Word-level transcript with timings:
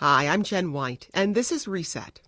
Hi, 0.00 0.28
I'm 0.28 0.42
Jen 0.42 0.74
White, 0.74 1.08
and 1.14 1.34
this 1.34 1.50
is 1.50 1.66
Reset. 1.66 2.20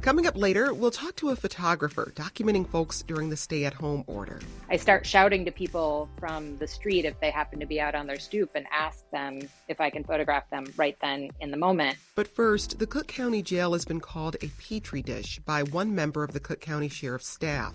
Coming 0.00 0.28
up 0.28 0.36
later, 0.36 0.72
we'll 0.72 0.92
talk 0.92 1.16
to 1.16 1.30
a 1.30 1.34
photographer 1.36 2.12
documenting 2.14 2.68
folks 2.68 3.02
during 3.02 3.30
the 3.30 3.36
stay 3.36 3.64
at 3.64 3.74
home 3.74 4.04
order. 4.06 4.38
I 4.70 4.76
start 4.76 5.04
shouting 5.04 5.44
to 5.44 5.50
people 5.50 6.08
from 6.20 6.56
the 6.58 6.68
street 6.68 7.04
if 7.04 7.18
they 7.18 7.32
happen 7.32 7.58
to 7.58 7.66
be 7.66 7.80
out 7.80 7.96
on 7.96 8.06
their 8.06 8.20
stoop 8.20 8.50
and 8.54 8.64
ask 8.70 9.10
them 9.10 9.40
if 9.66 9.80
I 9.80 9.90
can 9.90 10.04
photograph 10.04 10.48
them 10.50 10.66
right 10.76 10.96
then 11.02 11.30
in 11.40 11.50
the 11.50 11.56
moment. 11.56 11.96
But 12.14 12.28
first, 12.28 12.78
the 12.78 12.86
Cook 12.86 13.08
County 13.08 13.42
Jail 13.42 13.72
has 13.72 13.84
been 13.84 14.00
called 14.00 14.36
a 14.36 14.52
petri 14.60 15.02
dish 15.02 15.40
by 15.40 15.64
one 15.64 15.96
member 15.96 16.22
of 16.22 16.32
the 16.32 16.38
Cook 16.38 16.60
County 16.60 16.88
Sheriff's 16.88 17.26
staff. 17.26 17.74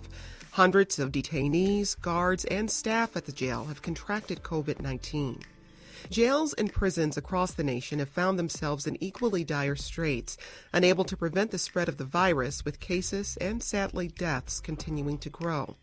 Hundreds 0.52 0.98
of 0.98 1.12
detainees, 1.12 2.00
guards, 2.00 2.46
and 2.46 2.72
staff 2.72 3.18
at 3.18 3.26
the 3.26 3.34
jail 3.34 3.66
have 3.66 3.82
contracted 3.82 4.44
COVID 4.44 4.80
19. 4.80 5.44
Jails 6.10 6.54
and 6.54 6.72
prisons 6.72 7.18
across 7.18 7.52
the 7.54 7.64
nation 7.64 8.00
have 8.00 8.10
found 8.10 8.38
themselves 8.38 8.86
in 8.86 9.02
equally 9.04 9.44
dire 9.44 9.76
straits, 9.76 10.38
unable 10.72 11.04
to 11.04 11.18
prevent 11.18 11.52
the 11.52 11.58
spread 11.58 11.90
of 11.90 11.98
the 11.98 12.06
virus, 12.06 12.64
with 12.64 12.80
cases 12.80 13.38
and 13.42 13.64
sadly 13.64 14.08
deaths 14.08 14.60
continuing 14.60 15.18
to 15.18 15.30
grow. 15.30 15.76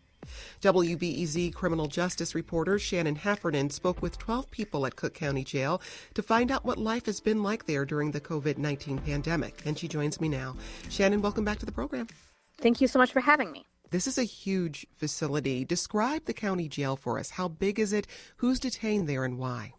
WBEZ 0.61 1.53
criminal 1.53 1.87
justice 1.87 2.33
reporter 2.33 2.79
Shannon 2.79 3.17
Heffernan 3.17 3.69
spoke 3.69 4.01
with 4.01 4.17
12 4.17 4.49
people 4.49 4.85
at 4.85 4.95
Cook 4.95 5.13
County 5.13 5.43
Jail 5.43 5.81
to 6.13 6.23
find 6.23 6.49
out 6.49 6.63
what 6.63 6.77
life 6.77 7.05
has 7.07 7.19
been 7.19 7.43
like 7.43 7.65
there 7.65 7.85
during 7.85 8.11
the 8.11 8.21
COVID 8.21 8.57
19 8.57 8.99
pandemic. 8.99 9.61
And 9.65 9.77
she 9.77 9.89
joins 9.89 10.21
me 10.21 10.29
now. 10.29 10.55
Shannon, 10.89 11.21
welcome 11.21 11.43
back 11.43 11.59
to 11.59 11.65
the 11.65 11.71
program. 11.73 12.07
Thank 12.59 12.79
you 12.79 12.87
so 12.87 12.99
much 12.99 13.11
for 13.11 13.19
having 13.19 13.51
me. 13.51 13.65
This 13.91 14.07
is 14.07 14.17
a 14.17 14.23
huge 14.23 14.87
facility. 14.95 15.65
Describe 15.65 16.25
the 16.25 16.33
county 16.33 16.69
jail 16.69 16.95
for 16.95 17.19
us. 17.19 17.31
How 17.31 17.47
big 17.47 17.77
is 17.77 17.91
it? 17.93 18.07
Who's 18.37 18.59
detained 18.59 19.07
there 19.09 19.25
and 19.25 19.37
why? 19.37 19.73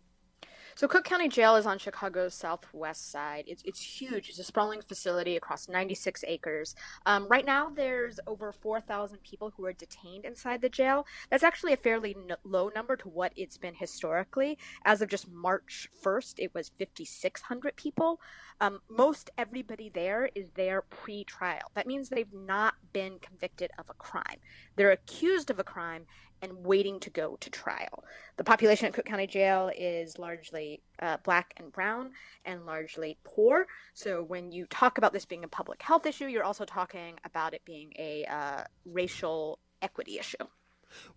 So 0.77 0.89
Cook 0.89 1.05
County 1.05 1.29
Jail 1.29 1.55
is 1.55 1.67
on 1.67 1.79
Chicago's 1.79 2.35
southwest 2.35 3.13
side. 3.13 3.45
It's, 3.47 3.63
it's 3.65 3.81
huge. 3.81 4.29
It's 4.29 4.41
a 4.41 4.45
sprawling 4.45 4.83
facility 4.83 5.37
across 5.37 5.69
96 5.69 6.25
acres. 6.27 6.75
Um, 7.07 7.29
right 7.29 7.47
now, 7.47 7.71
there's 7.71 8.19
over 8.27 8.51
4,000 8.51 9.23
people 9.23 9.53
who 9.57 9.65
are 9.67 9.73
detained 9.73 10.25
inside 10.25 10.61
the 10.61 10.69
jail. 10.69 11.07
That's 11.31 11.45
actually 11.45 11.75
a 11.75 11.77
fairly 11.77 12.17
low 12.43 12.73
number 12.75 12.97
to 12.97 13.09
what 13.09 13.33
it's 13.37 13.57
been 13.57 13.75
historically. 13.75 14.59
As 14.85 15.01
of 15.01 15.09
just 15.09 15.31
March 15.31 15.89
1st, 16.05 16.35
it 16.39 16.55
was 16.55 16.73
5,600 16.77 17.77
people. 17.77 18.21
Um, 18.61 18.81
most 18.89 19.31
everybody 19.39 19.91
there 19.95 20.29
is 20.35 20.51
there 20.57 20.83
pre-trial. 20.83 21.71
That 21.75 21.87
means 21.87 22.09
they've 22.09 22.33
not 22.33 22.75
been 22.93 23.21
convicted 23.21 23.71
of 23.79 23.89
a 23.91 23.95
crime. 23.95 24.39
They're 24.75 24.91
accused 24.91 25.51
of 25.51 25.61
a 25.61 25.65
crime 25.65 26.07
and 26.45 26.65
waiting 26.65 27.01
to 27.01 27.11
go 27.11 27.37
to 27.41 27.51
trial. 27.51 28.05
The 28.37 28.45
population 28.45 28.87
at 28.87 28.93
Cook 28.93 29.07
County 29.07 29.27
Jail 29.27 29.71
is 29.77 30.19
largely 30.19 30.83
uh, 31.01 31.17
black 31.25 31.55
and 31.57 31.73
brown 31.73 32.11
and 32.45 32.67
largely 32.67 33.17
poor. 33.25 33.67
So 33.95 34.23
when 34.23 34.53
you 34.53 34.67
talk 34.67 34.99
about 34.99 35.13
this 35.13 35.25
being 35.25 35.45
a 35.45 35.49
public 35.49 35.83
health 35.83 36.05
issue, 36.05 36.27
you're 36.27 36.45
also 36.45 36.65
talking 36.65 37.19
about 37.25 37.55
it 37.55 37.63
being 37.65 37.93
a 37.99 38.27
uh, 38.27 38.65
racial 38.85 39.59
equity 39.81 40.19
issue. 40.19 40.45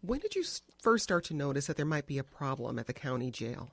When 0.01 0.19
did 0.19 0.35
you 0.35 0.43
first 0.81 1.03
start 1.03 1.25
to 1.25 1.33
notice 1.33 1.67
that 1.67 1.75
there 1.75 1.85
might 1.85 2.07
be 2.07 2.17
a 2.17 2.23
problem 2.23 2.79
at 2.79 2.87
the 2.87 2.93
county 2.93 3.29
jail? 3.29 3.71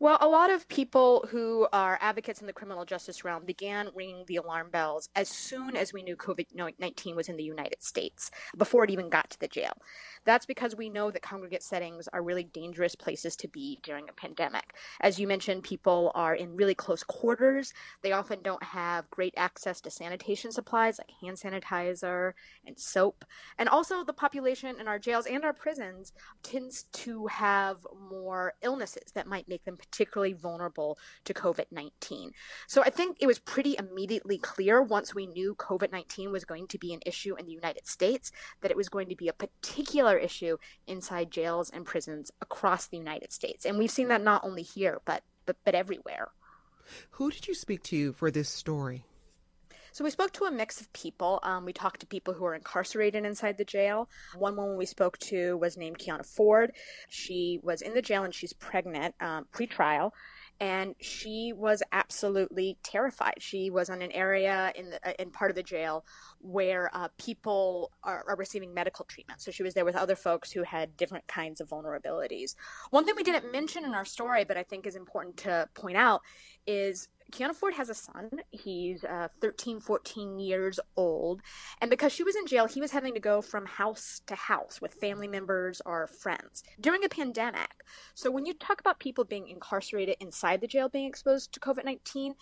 Well, 0.00 0.18
a 0.20 0.26
lot 0.26 0.50
of 0.50 0.68
people 0.68 1.24
who 1.30 1.68
are 1.72 1.98
advocates 2.00 2.40
in 2.40 2.48
the 2.48 2.52
criminal 2.52 2.84
justice 2.84 3.24
realm 3.24 3.44
began 3.44 3.90
ringing 3.94 4.24
the 4.26 4.36
alarm 4.36 4.70
bells 4.70 5.08
as 5.14 5.28
soon 5.28 5.76
as 5.76 5.92
we 5.92 6.02
knew 6.02 6.16
COVID 6.16 6.46
19 6.78 7.14
was 7.14 7.28
in 7.28 7.36
the 7.36 7.44
United 7.44 7.82
States, 7.82 8.30
before 8.56 8.82
it 8.84 8.90
even 8.90 9.08
got 9.08 9.30
to 9.30 9.38
the 9.38 9.46
jail. 9.46 9.72
That's 10.24 10.46
because 10.46 10.74
we 10.74 10.88
know 10.88 11.10
that 11.10 11.22
congregate 11.22 11.62
settings 11.62 12.08
are 12.08 12.22
really 12.22 12.44
dangerous 12.44 12.96
places 12.96 13.36
to 13.36 13.48
be 13.48 13.78
during 13.82 14.08
a 14.08 14.12
pandemic. 14.12 14.74
As 15.00 15.18
you 15.18 15.28
mentioned, 15.28 15.62
people 15.62 16.10
are 16.14 16.34
in 16.34 16.56
really 16.56 16.74
close 16.74 17.04
quarters. 17.04 17.72
They 18.02 18.12
often 18.12 18.40
don't 18.42 18.62
have 18.62 19.08
great 19.10 19.34
access 19.36 19.80
to 19.82 19.90
sanitation 19.90 20.50
supplies 20.50 20.98
like 20.98 21.10
hand 21.20 21.36
sanitizer 21.36 22.32
and 22.66 22.78
soap. 22.78 23.24
And 23.58 23.68
also, 23.68 24.02
the 24.02 24.12
population 24.12 24.80
in 24.80 24.88
our 24.88 24.98
jails 24.98 25.26
and 25.26 25.44
our 25.44 25.52
prisons 25.52 26.12
tends 26.42 26.84
to 26.94 27.26
have 27.28 27.86
more 28.10 28.54
illnesses 28.62 29.12
that 29.14 29.28
might 29.28 29.48
make 29.48 29.64
them 29.64 29.76
particularly 29.90 30.32
vulnerable 30.32 30.98
to 31.24 31.34
COVID 31.34 31.66
19. 31.70 32.32
So 32.66 32.82
I 32.82 32.90
think 32.90 33.18
it 33.20 33.26
was 33.26 33.38
pretty 33.38 33.76
immediately 33.78 34.38
clear 34.38 34.82
once 34.82 35.14
we 35.14 35.26
knew 35.26 35.54
COVID 35.54 35.92
19 35.92 36.32
was 36.32 36.44
going 36.44 36.66
to 36.68 36.78
be 36.78 36.92
an 36.92 37.00
issue 37.06 37.34
in 37.36 37.46
the 37.46 37.52
United 37.52 37.86
States 37.86 38.32
that 38.60 38.70
it 38.70 38.76
was 38.76 38.88
going 38.88 39.08
to 39.08 39.16
be 39.16 39.28
a 39.28 39.32
particular 39.32 40.16
issue 40.16 40.56
inside 40.86 41.30
jails 41.30 41.70
and 41.70 41.84
prisons 41.84 42.30
across 42.40 42.86
the 42.86 42.98
United 42.98 43.32
States. 43.32 43.64
And 43.64 43.78
we've 43.78 43.90
seen 43.90 44.08
that 44.08 44.22
not 44.22 44.44
only 44.44 44.62
here, 44.62 45.00
but, 45.04 45.22
but, 45.46 45.56
but 45.64 45.74
everywhere. 45.74 46.28
Who 47.12 47.30
did 47.30 47.48
you 47.48 47.54
speak 47.54 47.82
to 47.84 48.12
for 48.12 48.30
this 48.30 48.48
story? 48.48 49.04
So 49.94 50.02
we 50.02 50.10
spoke 50.10 50.32
to 50.32 50.46
a 50.46 50.50
mix 50.50 50.80
of 50.80 50.92
people. 50.92 51.38
Um, 51.44 51.64
we 51.64 51.72
talked 51.72 52.00
to 52.00 52.06
people 52.06 52.34
who 52.34 52.44
are 52.46 52.56
incarcerated 52.56 53.24
inside 53.24 53.58
the 53.58 53.64
jail. 53.64 54.08
One 54.36 54.56
woman 54.56 54.76
we 54.76 54.86
spoke 54.86 55.16
to 55.18 55.56
was 55.58 55.76
named 55.76 56.00
Kiana 56.00 56.26
Ford. 56.26 56.72
She 57.08 57.60
was 57.62 57.80
in 57.80 57.94
the 57.94 58.02
jail 58.02 58.24
and 58.24 58.34
she's 58.34 58.52
pregnant 58.52 59.14
um, 59.20 59.46
pre-trial 59.52 60.12
and 60.58 60.96
she 61.00 61.52
was 61.54 61.80
absolutely 61.92 62.76
terrified. 62.82 63.34
She 63.38 63.70
was 63.70 63.88
on 63.88 64.02
an 64.02 64.10
area 64.10 64.72
in 64.74 64.90
the, 64.90 65.08
uh, 65.08 65.12
in 65.18 65.30
part 65.30 65.52
of 65.52 65.54
the 65.54 65.62
jail 65.62 66.04
where 66.40 66.90
uh, 66.92 67.08
people 67.16 67.92
are, 68.02 68.24
are, 68.28 68.36
receiving 68.36 68.74
medical 68.74 69.04
treatment. 69.04 69.40
So 69.40 69.50
she 69.50 69.62
was 69.62 69.74
there 69.74 69.84
with 69.84 69.96
other 69.96 70.16
folks 70.16 70.50
who 70.52 70.62
had 70.64 70.96
different 70.96 71.26
kinds 71.28 71.60
of 71.60 71.68
vulnerabilities. 71.68 72.54
One 72.90 73.04
thing 73.04 73.14
we 73.16 73.22
didn't 73.22 73.52
mention 73.52 73.84
in 73.84 73.94
our 73.94 74.04
story, 74.04 74.44
but 74.44 74.56
I 74.56 74.62
think 74.64 74.86
is 74.86 74.96
important 74.96 75.36
to 75.38 75.68
point 75.74 75.96
out, 75.96 76.20
is 76.66 77.08
Kiana 77.34 77.54
Ford 77.54 77.74
has 77.74 77.90
a 77.90 77.94
son. 77.94 78.30
He's 78.52 79.02
uh, 79.02 79.26
13, 79.40 79.80
14 79.80 80.38
years 80.38 80.78
old. 80.96 81.42
And 81.80 81.90
because 81.90 82.12
she 82.12 82.22
was 82.22 82.36
in 82.36 82.46
jail, 82.46 82.66
he 82.66 82.80
was 82.80 82.92
having 82.92 83.12
to 83.14 83.20
go 83.20 83.42
from 83.42 83.66
house 83.66 84.20
to 84.26 84.36
house 84.36 84.80
with 84.80 84.94
family 84.94 85.26
members 85.26 85.82
or 85.84 86.06
friends 86.06 86.62
during 86.80 87.04
a 87.04 87.08
pandemic. 87.08 87.82
So 88.14 88.30
when 88.30 88.46
you 88.46 88.54
talk 88.54 88.78
about 88.80 89.00
people 89.00 89.24
being 89.24 89.48
incarcerated 89.48 90.16
inside 90.20 90.60
the 90.60 90.68
jail 90.68 90.88
being 90.88 91.08
exposed 91.08 91.52
to 91.54 91.60
COVID 91.60 91.84
19, 91.84 92.34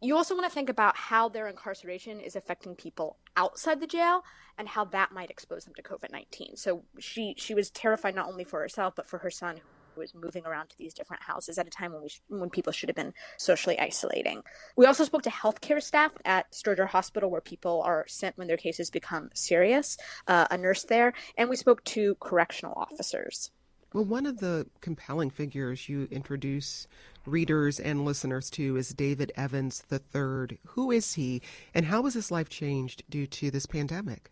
you 0.00 0.16
also 0.16 0.34
want 0.34 0.48
to 0.48 0.54
think 0.54 0.70
about 0.70 0.96
how 0.96 1.28
their 1.28 1.48
incarceration 1.48 2.18
is 2.18 2.34
affecting 2.34 2.74
people 2.74 3.18
outside 3.36 3.80
the 3.80 3.86
jail 3.86 4.22
and 4.56 4.66
how 4.66 4.84
that 4.86 5.12
might 5.12 5.30
expose 5.30 5.64
them 5.64 5.74
to 5.74 5.82
COVID 5.82 6.10
19. 6.10 6.56
So 6.56 6.84
she, 6.98 7.34
she 7.36 7.52
was 7.52 7.68
terrified 7.68 8.14
not 8.14 8.28
only 8.28 8.44
for 8.44 8.60
herself, 8.60 8.94
but 8.96 9.10
for 9.10 9.18
her 9.18 9.30
son 9.30 9.60
was 9.98 10.14
moving 10.14 10.46
around 10.46 10.70
to 10.70 10.78
these 10.78 10.94
different 10.94 11.22
houses 11.22 11.58
at 11.58 11.66
a 11.66 11.70
time 11.70 11.92
when 11.92 12.02
we 12.02 12.08
sh- 12.08 12.22
when 12.28 12.50
people 12.50 12.72
should 12.72 12.88
have 12.88 12.96
been 12.96 13.14
socially 13.36 13.78
isolating. 13.78 14.42
We 14.76 14.86
also 14.86 15.04
spoke 15.04 15.22
to 15.22 15.30
healthcare 15.30 15.82
staff 15.82 16.12
at 16.24 16.52
Stroger 16.52 16.88
Hospital, 16.88 17.30
where 17.30 17.40
people 17.40 17.82
are 17.82 18.04
sent 18.08 18.38
when 18.38 18.48
their 18.48 18.56
cases 18.56 18.90
become 18.90 19.30
serious. 19.34 19.96
Uh, 20.26 20.46
a 20.50 20.56
nurse 20.56 20.84
there, 20.84 21.12
and 21.36 21.50
we 21.50 21.56
spoke 21.56 21.84
to 21.84 22.14
correctional 22.16 22.74
officers. 22.76 23.50
Well, 23.94 24.04
one 24.04 24.26
of 24.26 24.38
the 24.38 24.66
compelling 24.82 25.30
figures 25.30 25.88
you 25.88 26.08
introduce 26.10 26.86
readers 27.24 27.80
and 27.80 28.04
listeners 28.04 28.50
to 28.50 28.76
is 28.76 28.90
David 28.90 29.32
Evans 29.34 29.82
III. 29.90 30.58
Who 30.66 30.90
is 30.90 31.14
he, 31.14 31.40
and 31.74 31.86
how 31.86 32.02
has 32.04 32.12
his 32.12 32.30
life 32.30 32.50
changed 32.50 33.02
due 33.08 33.26
to 33.26 33.50
this 33.50 33.64
pandemic? 33.64 34.30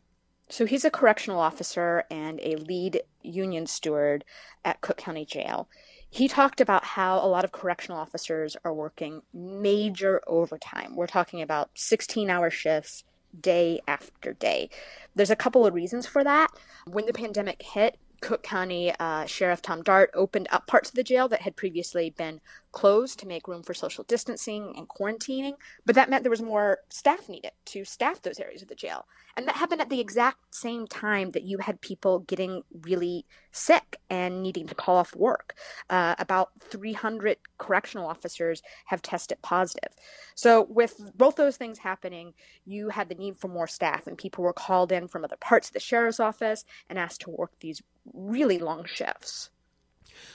So 0.49 0.65
he's 0.65 0.85
a 0.85 0.91
correctional 0.91 1.41
officer 1.41 2.05
and 2.11 2.41
a 2.43 2.57
lead 2.57 3.03
union 3.23 3.67
steward 3.67 4.25
at 4.65 4.81
Cook 4.81 4.97
County 4.97 5.25
Jail. 5.25 5.69
He 6.09 6.29
talked 6.29 6.61
about 6.61 6.85
how 6.85 7.19
a 7.19 7.27
lot 7.27 7.45
of 7.45 7.53
correctional 7.53 7.99
officers 7.99 8.57
are 8.65 8.73
working 8.73 9.23
major 9.35 10.23
overtime. 10.27 10.95
We're 10.95 11.09
talking 11.09 11.43
about 11.43 11.71
16 11.75 12.31
hour 12.31 12.49
shifts 12.49 13.05
day 13.39 13.81
after 13.89 14.33
day. 14.33 14.71
There's 15.15 15.31
a 15.31 15.37
couple 15.37 15.67
of 15.67 15.75
reasons 15.75 16.07
for 16.07 16.23
that. 16.25 16.49
When 16.87 17.07
the 17.07 17.13
pandemic 17.13 17.63
hit, 17.63 17.99
Cook 18.21 18.43
County 18.43 18.93
uh, 18.99 19.27
Sheriff 19.27 19.61
Tom 19.61 19.83
Dart 19.83 20.11
opened 20.15 20.49
up 20.51 20.67
parts 20.67 20.89
of 20.89 20.95
the 20.95 21.05
jail 21.05 21.29
that 21.29 21.43
had 21.43 21.57
previously 21.57 22.11
been 22.11 22.41
closed 22.77 23.19
to 23.19 23.27
make 23.27 23.49
room 23.49 23.63
for 23.63 23.73
social 23.73 24.05
distancing 24.05 24.75
and 24.77 24.87
quarantining, 24.87 25.55
but 25.87 25.95
that 25.95 26.11
meant 26.11 26.23
there 26.23 26.31
was 26.31 26.43
more 26.43 26.81
staff 26.91 27.27
needed 27.27 27.53
to 27.65 27.87
staff 27.87 28.21
those 28.21 28.39
areas 28.39 28.61
of 28.61 28.69
the 28.69 28.75
jail. 28.75 29.07
And 29.35 29.49
that 29.49 29.57
happened 29.57 29.81
at 29.81 29.89
the 29.89 29.99
exact 29.99 30.55
same 30.55 30.87
time 30.87 31.31
that 31.31 31.45
you 31.45 31.57
had 31.57 31.81
people 31.81 32.19
getting 32.19 32.65
really 32.83 33.25
sick 33.51 33.97
and 34.11 34.43
needing 34.43 34.67
to 34.67 34.75
call 34.75 34.97
off 34.97 35.17
work. 35.17 35.55
Uh, 35.89 36.17
about 36.19 36.51
300 36.61 37.39
correctional 37.57 38.07
officers 38.07 38.61
have 38.85 39.01
tested 39.01 39.41
positive. 39.41 39.95
So, 40.35 40.67
with 40.69 41.01
both 41.17 41.37
those 41.37 41.57
things 41.57 41.79
happening, 41.79 42.35
you 42.67 42.91
had 42.91 43.09
the 43.09 43.15
need 43.15 43.39
for 43.39 43.49
more 43.49 43.67
staff, 43.67 44.07
and 44.07 44.19
people 44.19 44.45
were 44.45 44.53
called 44.53 44.93
in 44.93 45.09
from 45.09 45.25
other 45.25 45.39
parts 45.41 45.69
of 45.69 45.73
the 45.73 45.81
sheriff's 45.81 46.21
office 46.21 46.67
and 46.91 46.99
asked 46.99 47.23
to 47.23 47.31
work 47.31 47.53
these 47.61 47.83
really 48.13 48.59
long 48.59 48.85
shifts. 48.85 49.49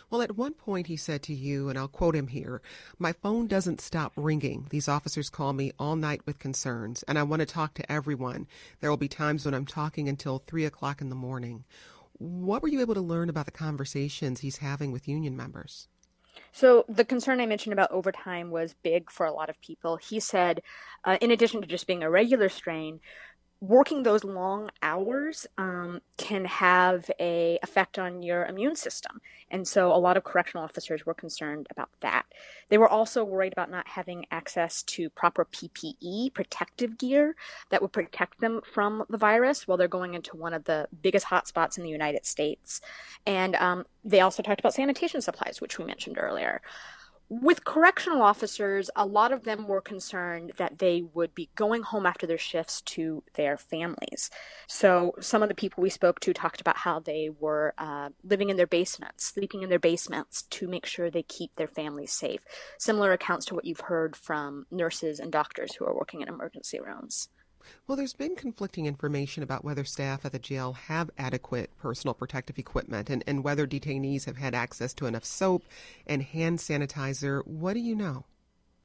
Well, 0.09 0.21
at 0.21 0.37
one 0.37 0.53
point 0.53 0.87
he 0.87 0.97
said 0.97 1.23
to 1.23 1.33
you, 1.33 1.69
and 1.69 1.77
I'll 1.77 1.87
quote 1.87 2.15
him 2.15 2.27
here 2.27 2.61
My 2.99 3.13
phone 3.13 3.47
doesn't 3.47 3.81
stop 3.81 4.13
ringing. 4.15 4.67
These 4.69 4.87
officers 4.87 5.29
call 5.29 5.53
me 5.53 5.71
all 5.79 5.95
night 5.95 6.21
with 6.25 6.39
concerns, 6.39 7.03
and 7.03 7.17
I 7.17 7.23
want 7.23 7.41
to 7.41 7.45
talk 7.45 7.73
to 7.75 7.91
everyone. 7.91 8.47
There 8.79 8.89
will 8.89 8.97
be 8.97 9.07
times 9.07 9.45
when 9.45 9.53
I'm 9.53 9.65
talking 9.65 10.07
until 10.07 10.39
3 10.39 10.65
o'clock 10.65 11.01
in 11.01 11.09
the 11.09 11.15
morning. 11.15 11.63
What 12.13 12.61
were 12.61 12.67
you 12.67 12.81
able 12.81 12.93
to 12.93 13.01
learn 13.01 13.29
about 13.29 13.45
the 13.45 13.51
conversations 13.51 14.41
he's 14.41 14.57
having 14.57 14.91
with 14.91 15.07
union 15.07 15.35
members? 15.35 15.87
So, 16.53 16.85
the 16.87 17.05
concern 17.05 17.39
I 17.39 17.45
mentioned 17.45 17.73
about 17.73 17.91
overtime 17.91 18.51
was 18.51 18.75
big 18.83 19.09
for 19.09 19.25
a 19.25 19.33
lot 19.33 19.49
of 19.49 19.59
people. 19.61 19.97
He 19.97 20.19
said, 20.19 20.61
uh, 21.03 21.17
in 21.21 21.31
addition 21.31 21.61
to 21.61 21.67
just 21.67 21.87
being 21.87 22.03
a 22.03 22.09
regular 22.09 22.49
strain, 22.49 22.99
working 23.61 24.01
those 24.01 24.23
long 24.23 24.71
hours 24.81 25.45
um, 25.59 26.01
can 26.17 26.45
have 26.45 27.11
a 27.19 27.59
effect 27.61 27.99
on 27.99 28.23
your 28.23 28.43
immune 28.45 28.75
system. 28.75 29.21
And 29.51 29.67
so 29.67 29.93
a 29.93 29.97
lot 29.97 30.17
of 30.17 30.23
correctional 30.23 30.63
officers 30.63 31.05
were 31.05 31.13
concerned 31.13 31.67
about 31.69 31.89
that. 31.99 32.25
They 32.69 32.79
were 32.79 32.89
also 32.89 33.23
worried 33.23 33.53
about 33.53 33.69
not 33.69 33.87
having 33.87 34.25
access 34.31 34.81
to 34.83 35.11
proper 35.11 35.45
ppe 35.45 36.33
protective 36.33 36.97
gear 36.97 37.35
that 37.69 37.83
would 37.83 37.91
protect 37.91 38.41
them 38.41 38.61
from 38.73 39.03
the 39.09 39.17
virus 39.17 39.67
while 39.67 39.77
they're 39.77 39.87
going 39.87 40.15
into 40.15 40.35
one 40.35 40.55
of 40.55 40.63
the 40.63 40.87
biggest 41.03 41.27
hotspots 41.27 41.77
in 41.77 41.83
the 41.83 41.89
united 41.89 42.25
states. 42.25 42.81
And 43.27 43.55
um, 43.55 43.85
they 44.03 44.21
also 44.21 44.41
talked 44.41 44.59
about 44.59 44.73
sanitation 44.73 45.21
supplies 45.21 45.61
which 45.61 45.77
we 45.77 45.85
mentioned 45.85 46.17
earlier 46.19 46.61
with 47.31 47.63
correctional 47.63 48.21
officers, 48.21 48.89
a 48.93 49.05
lot 49.05 49.31
of 49.31 49.45
them 49.45 49.65
were 49.65 49.79
concerned 49.79 50.51
that 50.57 50.79
they 50.79 51.01
would 51.13 51.33
be 51.33 51.49
going 51.55 51.81
home 51.81 52.05
after 52.05 52.27
their 52.27 52.37
shifts 52.37 52.81
to 52.81 53.23
their 53.35 53.57
families. 53.57 54.29
So, 54.67 55.15
some 55.21 55.41
of 55.41 55.47
the 55.47 55.55
people 55.55 55.81
we 55.81 55.89
spoke 55.89 56.19
to 56.19 56.33
talked 56.33 56.59
about 56.59 56.75
how 56.75 56.99
they 56.99 57.29
were 57.39 57.73
uh, 57.77 58.09
living 58.25 58.49
in 58.49 58.57
their 58.57 58.67
basements, 58.67 59.23
sleeping 59.23 59.61
in 59.61 59.69
their 59.69 59.79
basements 59.79 60.41
to 60.41 60.67
make 60.67 60.85
sure 60.85 61.09
they 61.09 61.23
keep 61.23 61.55
their 61.55 61.69
families 61.69 62.11
safe. 62.11 62.41
Similar 62.77 63.13
accounts 63.13 63.45
to 63.45 63.55
what 63.55 63.63
you've 63.63 63.79
heard 63.79 64.17
from 64.17 64.65
nurses 64.69 65.21
and 65.21 65.31
doctors 65.31 65.75
who 65.75 65.85
are 65.85 65.95
working 65.95 66.19
in 66.19 66.27
emergency 66.27 66.81
rooms. 66.81 67.29
Well, 67.87 67.95
there's 67.95 68.13
been 68.13 68.35
conflicting 68.35 68.85
information 68.85 69.43
about 69.43 69.63
whether 69.65 69.83
staff 69.83 70.25
at 70.25 70.31
the 70.31 70.39
jail 70.39 70.73
have 70.73 71.09
adequate 71.17 71.71
personal 71.77 72.13
protective 72.13 72.57
equipment 72.57 73.09
and, 73.09 73.23
and 73.27 73.43
whether 73.43 73.67
detainees 73.67 74.25
have 74.25 74.37
had 74.37 74.55
access 74.55 74.93
to 74.95 75.05
enough 75.05 75.25
soap 75.25 75.63
and 76.07 76.23
hand 76.23 76.59
sanitizer. 76.59 77.45
What 77.45 77.73
do 77.73 77.79
you 77.79 77.95
know? 77.95 78.25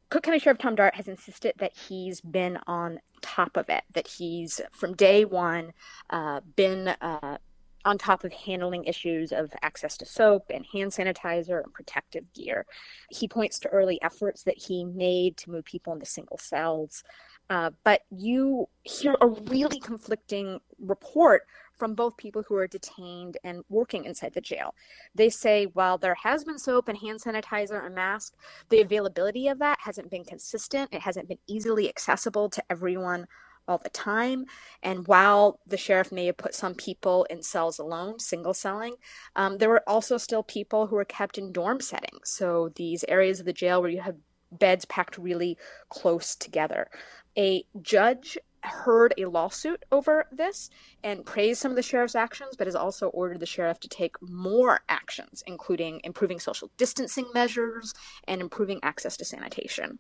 Cook 0.09 0.23
County 0.23 0.39
Sheriff 0.39 0.59
Tom 0.59 0.77
Dart 0.77 0.95
has 0.95 1.09
insisted 1.09 1.55
that 1.59 1.77
he's 1.77 2.21
been 2.21 2.59
on 2.67 3.01
top 3.23 3.57
of 3.57 3.69
it, 3.69 3.83
that 3.93 4.07
he's 4.07 4.61
from 4.71 4.95
day 4.95 5.25
one 5.25 5.73
uh, 6.11 6.41
been 6.55 6.89
uh, 6.89 7.39
on 7.85 7.99
top 7.99 8.25
of 8.25 8.33
handling 8.33 8.85
issues 8.85 9.33
of 9.33 9.53
access 9.63 9.97
to 9.97 10.05
soap 10.05 10.51
and 10.51 10.67
hand 10.73 10.91
sanitizer 10.91 11.63
and 11.63 11.73
protective 11.73 12.25
gear. 12.35 12.67
He 13.11 13.29
points 13.29 13.59
to 13.61 13.69
early 13.69 14.01
efforts 14.03 14.43
that 14.43 14.59
he 14.59 14.85
made 14.85 15.37
to 15.39 15.51
move 15.51 15.65
people 15.65 15.93
into 15.93 16.07
single 16.07 16.39
cells. 16.39 17.05
Uh, 17.49 17.71
but 17.85 18.03
you 18.11 18.69
hear 18.83 19.15
a 19.21 19.29
really 19.29 19.79
conflicting 19.79 20.61
report 20.81 21.43
from 21.77 21.95
both 21.95 22.17
people 22.17 22.43
who 22.43 22.57
are 22.57 22.67
detained 22.67 23.37
and 23.45 23.63
working 23.69 24.05
inside 24.05 24.33
the 24.35 24.41
jail. 24.41 24.75
They 25.15 25.29
say 25.29 25.67
while 25.67 25.99
there 25.99 26.17
has 26.23 26.43
been 26.45 26.59
soap 26.59 26.89
and 26.89 26.99
hand 26.99 27.21
sanitizer 27.21 27.85
and 27.85 27.95
mask, 27.95 28.35
the 28.71 28.81
availability 28.81 29.49
of 29.49 29.59
that 29.59 29.79
hasn't 29.83 30.11
been 30.11 30.25
consistent. 30.25 30.93
It 30.93 31.03
hasn't 31.03 31.29
been 31.29 31.39
easily 31.47 31.89
accessible 31.89 32.49
to 32.51 32.63
everyone 32.71 33.27
all 33.69 33.79
the 33.79 33.91
time. 33.91 34.47
And 34.83 35.07
while 35.07 35.61
the 35.67 35.77
sheriff 35.77 36.13
may 36.13 36.27
have 36.27 36.37
put 36.37 36.55
some 36.55 36.75
people 36.75 37.25
in 37.25 37.43
cells 37.43 37.79
alone, 37.79 38.19
single 38.21 38.55
celling, 38.55 38.95
um, 39.35 39.59
there 39.59 39.69
were 39.69 39.83
also 39.87 40.19
still 40.19 40.43
people 40.43 40.87
who 40.87 40.97
were 40.97 41.05
kept 41.05 41.37
in 41.37 41.53
dorm 41.53 41.81
settings. 41.81 42.31
So 42.31 42.71
these 42.77 43.05
areas 43.09 43.41
of 43.41 43.47
the 43.47 43.53
jail 43.53 43.81
where 43.81 43.91
you 43.91 44.01
have 44.01 44.17
beds 44.53 44.85
packed 44.85 45.19
really 45.19 45.59
close 45.89 46.37
together. 46.37 46.89
A 47.39 47.65
judge 47.83 48.39
heard 48.63 49.15
a 49.17 49.27
lawsuit 49.27 49.85
over 49.93 50.27
this 50.33 50.71
and 51.03 51.25
praised 51.25 51.61
some 51.61 51.71
of 51.71 51.77
the 51.77 51.83
sheriff's 51.83 52.15
actions, 52.15 52.57
but 52.57 52.67
has 52.67 52.75
also 52.75 53.09
ordered 53.09 53.41
the 53.41 53.47
sheriff 53.47 53.79
to 53.81 53.89
take 53.89 54.17
more 54.21 54.81
actions, 54.89 55.43
including 55.47 56.01
improving 56.05 56.41
social 56.41 56.71
distancing 56.77 57.27
measures 57.33 57.95
and 58.27 58.41
improving 58.41 58.81
access 58.83 59.17
to 59.17 59.25
sanitation. 59.25 59.99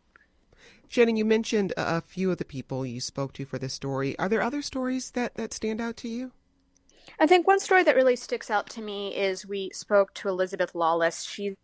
Shannon, 0.88 1.16
you 1.16 1.24
mentioned 1.24 1.72
a 1.76 2.00
few 2.00 2.30
of 2.30 2.38
the 2.38 2.44
people 2.44 2.86
you 2.86 3.00
spoke 3.00 3.32
to 3.34 3.44
for 3.44 3.58
this 3.58 3.74
story. 3.74 4.18
Are 4.18 4.28
there 4.28 4.42
other 4.42 4.62
stories 4.62 5.10
that, 5.12 5.34
that 5.34 5.52
stand 5.52 5.80
out 5.80 5.96
to 5.98 6.08
you? 6.08 6.32
I 7.18 7.26
think 7.26 7.46
one 7.46 7.60
story 7.60 7.82
that 7.84 7.96
really 7.96 8.16
sticks 8.16 8.50
out 8.50 8.68
to 8.70 8.82
me 8.82 9.16
is 9.16 9.46
we 9.46 9.70
spoke 9.72 10.12
to 10.14 10.28
Elizabeth 10.28 10.74
Lawless. 10.74 11.22
She's 11.22 11.54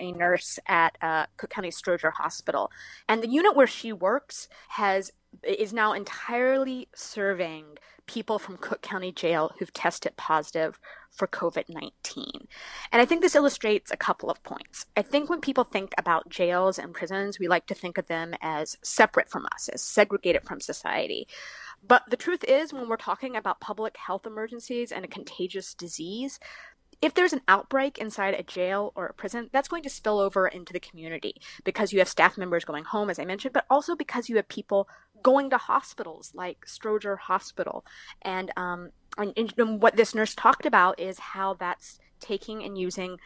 a 0.00 0.12
nurse 0.12 0.58
at 0.66 0.96
uh, 1.00 1.26
Cook 1.36 1.50
County 1.50 1.70
Stroger 1.70 2.12
Hospital, 2.12 2.70
and 3.08 3.22
the 3.22 3.28
unit 3.28 3.56
where 3.56 3.66
she 3.66 3.92
works 3.92 4.48
has 4.70 5.12
is 5.42 5.72
now 5.72 5.92
entirely 5.92 6.88
serving 6.94 7.64
people 8.06 8.38
from 8.38 8.56
Cook 8.56 8.80
County 8.80 9.12
Jail 9.12 9.52
who've 9.58 9.72
tested 9.72 10.16
positive 10.16 10.80
for 11.10 11.26
COVID 11.26 11.64
19. 11.68 12.48
And 12.90 13.02
I 13.02 13.04
think 13.04 13.20
this 13.20 13.34
illustrates 13.34 13.90
a 13.90 13.96
couple 13.96 14.30
of 14.30 14.42
points. 14.42 14.86
I 14.96 15.02
think 15.02 15.28
when 15.28 15.40
people 15.40 15.64
think 15.64 15.92
about 15.98 16.28
jails 16.30 16.78
and 16.78 16.94
prisons, 16.94 17.38
we 17.38 17.48
like 17.48 17.66
to 17.66 17.74
think 17.74 17.98
of 17.98 18.06
them 18.06 18.34
as 18.40 18.76
separate 18.82 19.28
from 19.28 19.46
us, 19.54 19.68
as 19.68 19.82
segregated 19.82 20.44
from 20.44 20.60
society. 20.60 21.28
But 21.86 22.02
the 22.08 22.16
truth 22.16 22.44
is, 22.44 22.72
when 22.72 22.88
we're 22.88 22.96
talking 22.96 23.36
about 23.36 23.60
public 23.60 23.96
health 23.96 24.26
emergencies 24.26 24.90
and 24.90 25.04
a 25.04 25.08
contagious 25.08 25.74
disease, 25.74 26.40
if 27.00 27.14
there's 27.14 27.32
an 27.32 27.42
outbreak 27.46 27.98
inside 27.98 28.34
a 28.34 28.42
jail 28.42 28.92
or 28.96 29.06
a 29.06 29.14
prison, 29.14 29.48
that's 29.52 29.68
going 29.68 29.82
to 29.84 29.90
spill 29.90 30.18
over 30.18 30.48
into 30.48 30.72
the 30.72 30.80
community 30.80 31.40
because 31.64 31.92
you 31.92 32.00
have 32.00 32.08
staff 32.08 32.36
members 32.36 32.64
going 32.64 32.84
home, 32.84 33.08
as 33.08 33.18
I 33.18 33.24
mentioned, 33.24 33.52
but 33.52 33.66
also 33.70 33.94
because 33.94 34.28
you 34.28 34.36
have 34.36 34.48
people 34.48 34.88
going 35.22 35.50
to 35.50 35.58
hospitals 35.58 36.32
like 36.34 36.66
Stroger 36.66 37.18
Hospital. 37.18 37.84
And, 38.22 38.50
um, 38.56 38.90
and, 39.16 39.32
and 39.36 39.80
what 39.80 39.96
this 39.96 40.14
nurse 40.14 40.34
talked 40.34 40.66
about 40.66 40.98
is 40.98 41.18
how 41.18 41.54
that's 41.54 41.98
taking 42.20 42.64
and 42.64 42.76
using 42.76 43.18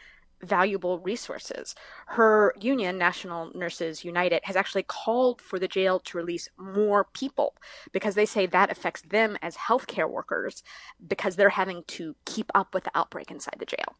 valuable 0.43 0.99
resources. 0.99 1.75
Her 2.07 2.53
union, 2.59 2.97
National 2.97 3.51
Nurses 3.55 4.03
United, 4.03 4.41
has 4.43 4.55
actually 4.55 4.83
called 4.83 5.41
for 5.41 5.59
the 5.59 5.67
jail 5.67 5.99
to 6.01 6.17
release 6.17 6.49
more 6.57 7.05
people 7.13 7.55
because 7.91 8.15
they 8.15 8.25
say 8.25 8.45
that 8.45 8.71
affects 8.71 9.01
them 9.01 9.37
as 9.41 9.55
healthcare 9.55 10.09
workers 10.09 10.63
because 11.05 11.35
they're 11.35 11.49
having 11.49 11.83
to 11.87 12.15
keep 12.25 12.51
up 12.53 12.73
with 12.73 12.83
the 12.83 12.91
outbreak 12.95 13.31
inside 13.31 13.55
the 13.59 13.65
jail. 13.65 13.97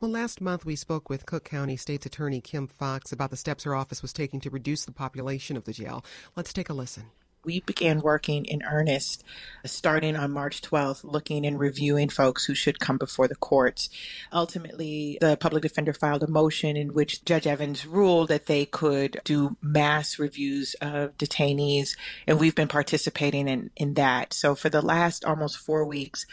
Well, 0.00 0.10
last 0.10 0.40
month 0.40 0.64
we 0.64 0.76
spoke 0.76 1.08
with 1.08 1.26
Cook 1.26 1.44
County 1.44 1.76
State's 1.76 2.06
Attorney 2.06 2.40
Kim 2.40 2.66
Foxx 2.66 3.12
about 3.12 3.30
the 3.30 3.36
steps 3.36 3.64
her 3.64 3.74
office 3.74 4.02
was 4.02 4.12
taking 4.12 4.40
to 4.40 4.50
reduce 4.50 4.84
the 4.84 4.92
population 4.92 5.56
of 5.56 5.64
the 5.64 5.72
jail. 5.72 6.04
Let's 6.36 6.52
take 6.52 6.68
a 6.68 6.74
listen 6.74 7.10
we 7.44 7.60
began 7.60 8.00
working 8.00 8.44
in 8.44 8.62
earnest 8.62 9.24
starting 9.64 10.16
on 10.16 10.30
March 10.30 10.60
12th, 10.60 11.04
looking 11.04 11.46
and 11.46 11.58
reviewing 11.58 12.08
folks 12.08 12.44
who 12.44 12.54
should 12.54 12.78
come 12.78 12.98
before 12.98 13.28
the 13.28 13.34
courts. 13.34 13.88
Ultimately, 14.32 15.18
the 15.20 15.36
public 15.36 15.62
defender 15.62 15.92
filed 15.92 16.22
a 16.22 16.26
motion 16.26 16.76
in 16.76 16.92
which 16.92 17.24
Judge 17.24 17.46
Evans 17.46 17.86
ruled 17.86 18.28
that 18.28 18.46
they 18.46 18.66
could 18.66 19.20
do 19.24 19.56
mass 19.62 20.18
reviews 20.18 20.74
of 20.80 21.16
detainees, 21.16 21.96
and 22.26 22.38
we've 22.38 22.54
been 22.54 22.68
participating 22.68 23.48
in, 23.48 23.70
in 23.76 23.94
that. 23.94 24.32
So 24.32 24.54
for 24.54 24.68
the 24.68 24.82
last 24.82 25.24
almost 25.24 25.58
four 25.58 25.84
weeks, 25.84 26.26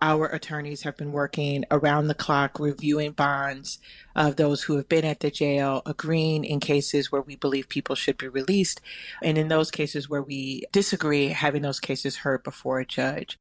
our 0.00 0.26
attorneys 0.26 0.82
have 0.82 0.96
been 0.96 1.12
working 1.12 1.64
around 1.70 2.06
the 2.06 2.14
clock 2.14 2.58
reviewing 2.60 3.12
bonds 3.12 3.78
of 4.14 4.36
those 4.36 4.62
who 4.62 4.76
have 4.76 4.88
been 4.88 5.04
at 5.04 5.20
the 5.20 5.30
jail, 5.30 5.82
agreeing 5.86 6.44
in 6.44 6.60
cases 6.60 7.10
where 7.10 7.22
we 7.22 7.36
believe 7.36 7.68
people 7.68 7.94
should 7.94 8.16
be 8.16 8.28
released, 8.28 8.80
and 9.22 9.36
in 9.36 9.48
those 9.48 9.70
cases 9.70 10.08
where 10.08 10.22
we 10.22 10.64
disagree, 10.72 11.28
having 11.28 11.62
those 11.62 11.80
cases 11.80 12.16
heard 12.16 12.42
before 12.42 12.78
a 12.78 12.86
judge. 12.86 13.36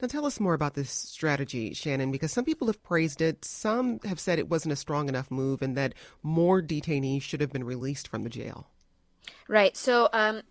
Now, 0.00 0.08
tell 0.08 0.26
us 0.26 0.40
more 0.40 0.54
about 0.54 0.74
this 0.74 0.90
strategy, 0.90 1.72
Shannon, 1.72 2.10
because 2.10 2.32
some 2.32 2.44
people 2.44 2.66
have 2.66 2.82
praised 2.82 3.20
it. 3.22 3.44
Some 3.44 4.00
have 4.04 4.20
said 4.20 4.38
it 4.38 4.50
wasn't 4.50 4.72
a 4.72 4.76
strong 4.76 5.08
enough 5.08 5.30
move 5.30 5.62
and 5.62 5.76
that 5.76 5.94
more 6.22 6.60
detainees 6.60 7.22
should 7.22 7.40
have 7.40 7.52
been 7.52 7.64
released 7.64 8.08
from 8.08 8.22
the 8.22 8.28
jail. 8.28 8.66
Right. 9.48 9.76
So, 9.76 10.08
um, 10.12 10.42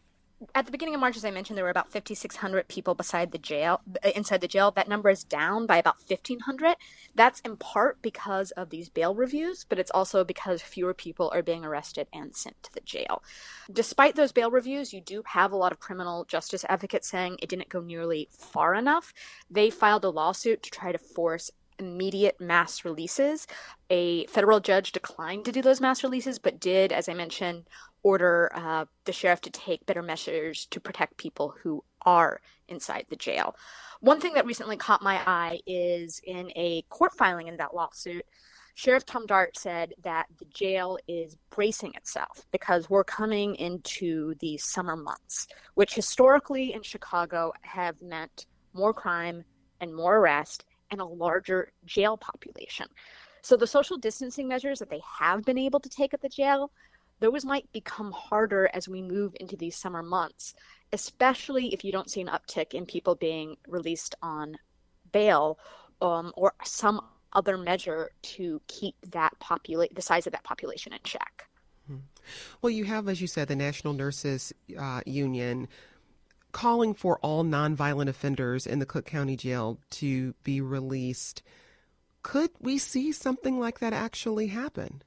at 0.56 0.66
the 0.66 0.72
beginning 0.72 0.96
of 0.96 1.02
March, 1.02 1.18
as 1.18 1.26
I 1.26 1.32
mentioned, 1.32 1.58
there 1.58 1.64
were 1.64 1.70
about 1.70 1.92
5,600 1.92 2.68
people 2.68 2.96
beside 2.96 3.32
the 3.32 3.38
jail, 3.38 3.82
uh, 4.04 4.10
inside 4.16 4.42
the 4.42 4.48
jail. 4.48 4.72
That 4.72 4.88
number 4.88 5.10
is 5.10 5.24
down 5.24 5.66
by 5.66 5.78
about 5.78 5.98
1,500. 6.08 6.76
That's 7.16 7.40
in 7.42 7.58
part 7.58 8.02
because 8.02 8.52
of 8.52 8.70
these 8.70 8.90
bail 8.90 9.16
reviews, 9.16 9.66
but 9.68 9.80
it's 9.80 9.92
also 9.92 10.24
because 10.24 10.62
fewer 10.62 10.94
people 10.94 11.32
are 11.34 11.44
being 11.44 11.66
arrested 11.66 12.08
and 12.14 12.36
sent 12.36 12.62
to 12.64 12.74
the 12.74 12.82
jail. 12.82 13.24
Despite 13.72 14.16
those 14.16 14.32
bail 14.32 14.52
reviews, 14.52 14.94
you 14.94 15.02
do 15.02 15.24
have 15.26 15.52
a 15.52 15.58
lot 15.58 15.72
of 15.72 15.80
criminal 15.80 16.26
justice 16.26 16.66
advocates 16.70 17.10
saying 17.10 17.38
it 17.42 17.50
didn't 17.50 17.70
go 17.70 17.82
nearly 17.82 18.30
far 18.32 18.76
enough. 18.76 19.14
They 19.50 19.70
filed 19.70 20.06
a 20.06 20.10
lawsuit 20.10 20.64
to 20.64 20.72
try 20.72 20.92
to 20.92 20.98
force 20.98 21.52
immediate 21.80 22.40
mass 22.40 22.86
releases. 22.86 23.48
A 23.90 24.26
federal 24.28 24.60
judge 24.60 24.92
declined 24.92 25.46
to 25.46 25.52
do 25.52 25.62
those 25.62 25.82
mass 25.82 26.04
releases, 26.04 26.40
but 26.40 26.60
did, 26.60 26.92
as 26.92 27.10
I 27.10 27.14
mentioned, 27.14 27.68
order 28.04 28.52
uh, 28.54 28.86
the 29.06 29.14
sheriff 29.14 29.42
to 29.42 29.50
take 29.50 29.86
better 29.86 30.02
measures 30.02 30.66
to 30.68 30.80
protect 30.80 31.18
people 31.18 31.56
who 31.62 31.84
are 32.06 32.42
inside 32.68 33.06
the 33.10 33.16
jail. 33.16 33.56
One 34.02 34.20
thing 34.20 34.34
that 34.34 34.46
recently 34.46 34.76
caught 34.76 35.02
my 35.02 35.22
eye 35.26 35.60
is 35.66 36.22
in 36.26 36.52
a 36.56 36.84
court 36.90 37.14
filing 37.18 37.48
in 37.48 37.58
that 37.58 37.74
lawsuit. 37.74 38.26
Sheriff 38.76 39.06
Tom 39.06 39.26
Dart 39.28 39.58
said 39.58 39.94
that 40.04 40.26
the 40.40 40.46
jail 40.46 40.98
is 41.08 41.38
bracing 41.52 41.94
itself 41.96 42.46
because 42.52 42.90
we're 42.90 43.04
coming 43.04 43.56
into 43.56 44.34
the 44.40 44.58
summer 44.58 44.96
months, 44.96 45.48
which 45.76 45.94
historically 45.94 46.74
in 46.74 46.82
Chicago 46.82 47.54
have 47.62 48.02
meant 48.02 48.48
more 48.74 48.94
crime 48.94 49.46
and 49.80 49.96
more 49.96 50.18
arrest 50.18 50.66
and 50.94 51.02
a 51.02 51.06
larger 51.06 51.74
jail 51.86 52.16
population. 52.16 52.88
So 53.42 53.58
the 53.58 53.68
social 53.68 53.98
distancing 53.98 54.48
measures 54.48 54.80
that 54.80 54.90
they 54.90 55.02
have 55.20 55.44
been 55.44 55.58
able 55.58 55.82
to 55.82 55.90
take 55.90 56.14
at 56.14 56.22
the 56.22 56.30
jail, 56.30 56.72
those 57.20 57.44
might 57.44 57.70
become 57.74 58.12
harder 58.12 58.70
as 58.74 58.88
we 58.88 59.02
move 59.02 59.36
into 59.40 59.58
these 59.58 59.76
summer 59.76 60.02
months, 60.02 60.54
especially 60.94 61.74
if 61.74 61.84
you 61.84 61.92
don't 61.92 62.10
see 62.10 62.22
an 62.22 62.28
uptick 62.28 62.74
in 62.74 62.86
people 62.86 63.16
being 63.16 63.58
released 63.68 64.16
on 64.22 64.56
bail 65.12 65.60
um, 66.02 66.32
or 66.38 66.54
some 66.64 67.02
other 67.34 67.58
measure 67.58 68.12
to 68.22 68.62
keep 68.68 68.96
that 69.12 69.38
populate 69.40 69.94
the 69.96 70.02
size 70.02 70.28
of 70.28 70.34
that 70.34 70.44
population 70.44 70.94
in 70.94 71.00
check. 71.04 71.48
Hmm. 71.88 71.98
Well, 72.62 72.70
you 72.70 72.86
have, 72.86 73.10
as 73.10 73.20
you 73.20 73.28
said, 73.28 73.48
the 73.48 73.56
National 73.56 73.94
Nurses 73.94 74.54
uh, 74.80 75.02
Union 75.06 75.68
calling 76.54 76.94
for 76.94 77.20
all 77.20 77.44
nonviolent 77.44 78.08
offenders 78.08 78.66
in 78.66 78.80
the 78.80 78.86
Cook 78.86 79.06
County 79.06 79.36
Jail 79.36 79.80
to 79.90 80.34
be 80.44 80.62
released. 80.62 81.44
Could 82.22 82.52
we 82.62 82.78
see 82.78 83.12
something 83.12 83.60
like 83.60 83.80
that 83.80 83.92
actually 83.92 84.48
happen? 84.48 85.02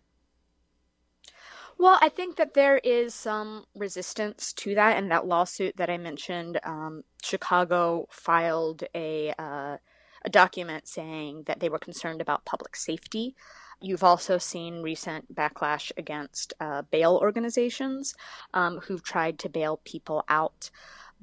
Well, 1.78 1.98
I 2.00 2.08
think 2.08 2.36
that 2.36 2.54
there 2.54 2.78
is 2.78 3.14
some 3.14 3.64
resistance 3.74 4.52
to 4.54 4.74
that. 4.74 4.96
And 4.96 5.10
that 5.10 5.26
lawsuit 5.26 5.76
that 5.76 5.90
I 5.90 5.98
mentioned, 5.98 6.58
um, 6.64 7.04
Chicago 7.22 8.06
filed 8.10 8.84
a 8.94 9.32
uh, 9.38 9.76
a 10.24 10.28
document 10.30 10.88
saying 10.88 11.44
that 11.46 11.60
they 11.60 11.68
were 11.68 11.78
concerned 11.78 12.20
about 12.20 12.44
public 12.44 12.74
safety. 12.74 13.36
You've 13.80 14.02
also 14.02 14.38
seen 14.38 14.82
recent 14.82 15.32
backlash 15.34 15.92
against 15.96 16.52
uh, 16.60 16.82
bail 16.90 17.18
organizations 17.22 18.14
um, 18.52 18.80
who've 18.80 19.02
tried 19.02 19.38
to 19.40 19.48
bail 19.48 19.80
people 19.84 20.24
out. 20.28 20.70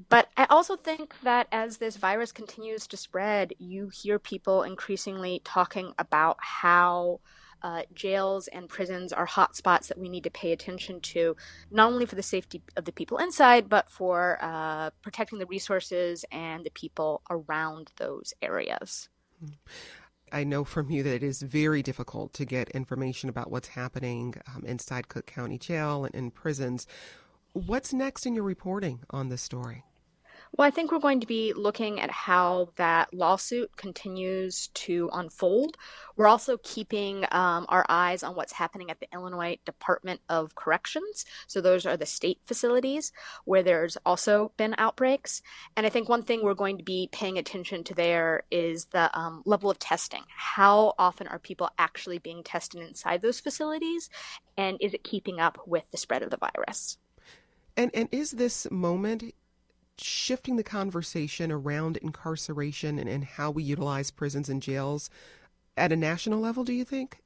But 0.09 0.29
I 0.35 0.45
also 0.49 0.75
think 0.75 1.15
that 1.23 1.47
as 1.51 1.77
this 1.77 1.97
virus 1.97 2.31
continues 2.31 2.87
to 2.87 2.97
spread, 2.97 3.53
you 3.59 3.89
hear 3.89 4.17
people 4.19 4.63
increasingly 4.63 5.41
talking 5.43 5.93
about 5.99 6.37
how 6.39 7.19
uh, 7.61 7.83
jails 7.93 8.47
and 8.47 8.67
prisons 8.67 9.13
are 9.13 9.25
hotspots 9.25 9.87
that 9.87 9.97
we 9.97 10.09
need 10.09 10.23
to 10.25 10.29
pay 10.29 10.51
attention 10.51 10.99
to, 10.99 11.35
not 11.71 11.91
only 11.91 12.05
for 12.05 12.15
the 12.15 12.23
safety 12.23 12.61
of 12.75 12.85
the 12.85 12.91
people 12.91 13.17
inside, 13.17 13.69
but 13.69 13.89
for 13.89 14.37
uh, 14.41 14.89
protecting 15.01 15.39
the 15.39 15.45
resources 15.45 16.25
and 16.31 16.65
the 16.65 16.71
people 16.71 17.21
around 17.29 17.91
those 17.97 18.33
areas. 18.41 19.09
I 20.31 20.43
know 20.43 20.63
from 20.63 20.89
you 20.89 21.03
that 21.03 21.13
it 21.13 21.23
is 21.23 21.41
very 21.41 21.83
difficult 21.83 22.33
to 22.33 22.45
get 22.45 22.69
information 22.69 23.29
about 23.29 23.51
what's 23.51 23.69
happening 23.69 24.33
um, 24.53 24.65
inside 24.65 25.07
Cook 25.07 25.27
County 25.27 25.57
Jail 25.57 26.05
and 26.05 26.15
in 26.15 26.31
prisons. 26.31 26.87
What's 27.55 27.93
next 27.93 28.25
in 28.25 28.33
your 28.33 28.45
reporting 28.45 29.01
on 29.11 29.29
this 29.29 29.43
story? 29.43 29.83
Well, 30.53 30.67
I 30.67 30.71
think 30.71 30.91
we're 30.91 30.97
going 30.97 31.19
to 31.19 31.27
be 31.27 31.53
looking 31.53 31.99
at 31.99 32.09
how 32.09 32.69
that 32.77 33.13
lawsuit 33.13 33.77
continues 33.77 34.69
to 34.69 35.07
unfold. 35.13 35.77
We're 36.15 36.25
also 36.27 36.57
keeping 36.63 37.25
um, 37.31 37.67
our 37.69 37.85
eyes 37.87 38.23
on 38.23 38.35
what's 38.35 38.53
happening 38.53 38.89
at 38.89 38.99
the 38.99 39.07
Illinois 39.13 39.59
Department 39.65 40.21
of 40.29 40.55
Corrections. 40.55 41.25
So, 41.45 41.61
those 41.61 41.85
are 41.85 41.95
the 41.95 42.07
state 42.07 42.39
facilities 42.47 43.11
where 43.45 43.61
there's 43.61 43.97
also 44.03 44.51
been 44.57 44.73
outbreaks. 44.79 45.43
And 45.77 45.85
I 45.85 45.89
think 45.89 46.09
one 46.09 46.23
thing 46.23 46.43
we're 46.43 46.55
going 46.55 46.79
to 46.79 46.83
be 46.83 47.07
paying 47.11 47.37
attention 47.37 47.83
to 47.83 47.93
there 47.93 48.45
is 48.49 48.85
the 48.85 49.15
um, 49.15 49.43
level 49.45 49.69
of 49.69 49.77
testing. 49.77 50.23
How 50.35 50.95
often 50.97 51.27
are 51.27 51.37
people 51.37 51.69
actually 51.77 52.17
being 52.17 52.43
tested 52.43 52.81
inside 52.81 53.21
those 53.21 53.39
facilities? 53.39 54.09
And 54.57 54.77
is 54.81 54.95
it 54.95 55.03
keeping 55.03 55.39
up 55.39 55.59
with 55.67 55.83
the 55.91 55.97
spread 55.97 56.23
of 56.23 56.31
the 56.31 56.37
virus? 56.37 56.97
And, 57.75 57.91
and 57.93 58.09
is 58.11 58.31
this 58.31 58.69
moment 58.71 59.33
shifting 59.97 60.55
the 60.55 60.63
conversation 60.63 61.51
around 61.51 61.97
incarceration 61.97 62.99
and, 62.99 63.09
and 63.09 63.23
how 63.23 63.51
we 63.51 63.63
utilize 63.63 64.11
prisons 64.11 64.49
and 64.49 64.61
jails 64.61 65.09
at 65.77 65.91
a 65.91 65.95
national 65.95 66.39
level, 66.39 66.63
do 66.63 66.73
you 66.73 66.85
think? 66.85 67.19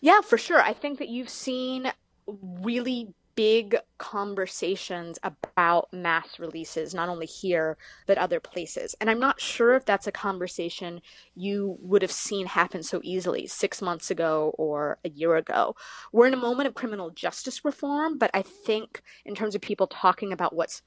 Yeah, 0.00 0.20
for 0.20 0.38
sure. 0.38 0.60
I 0.60 0.72
think 0.72 0.98
that 0.98 1.08
you've 1.08 1.28
seen 1.28 1.92
really 2.26 3.14
big 3.34 3.76
conversations 3.98 5.18
about 5.22 5.92
mass 5.92 6.38
releases, 6.38 6.94
not 6.94 7.08
only 7.08 7.26
here, 7.26 7.76
but 8.06 8.18
other 8.18 8.40
places. 8.40 8.94
And 9.00 9.10
I'm 9.10 9.20
not 9.20 9.40
sure 9.40 9.74
if 9.74 9.84
that's 9.84 10.06
a 10.06 10.12
conversation 10.12 11.00
you 11.34 11.76
would 11.80 12.02
have 12.02 12.12
seen 12.12 12.46
happen 12.46 12.82
so 12.82 13.00
easily 13.02 13.46
six 13.46 13.82
months 13.82 14.10
ago 14.10 14.54
or 14.56 14.98
a 15.04 15.08
year 15.08 15.36
ago. 15.36 15.74
We're 16.12 16.26
in 16.26 16.34
a 16.34 16.38
moment 16.38 16.68
of 16.68 16.74
criminal 16.74 17.10
justice 17.10 17.64
reform, 17.64 18.18
but 18.18 18.30
I 18.34 18.42
think 18.42 19.02
in 19.24 19.34
terms 19.34 19.54
of 19.54 19.60
people 19.60 19.86
talking 19.86 20.32
about 20.32 20.54
what's 20.54 20.82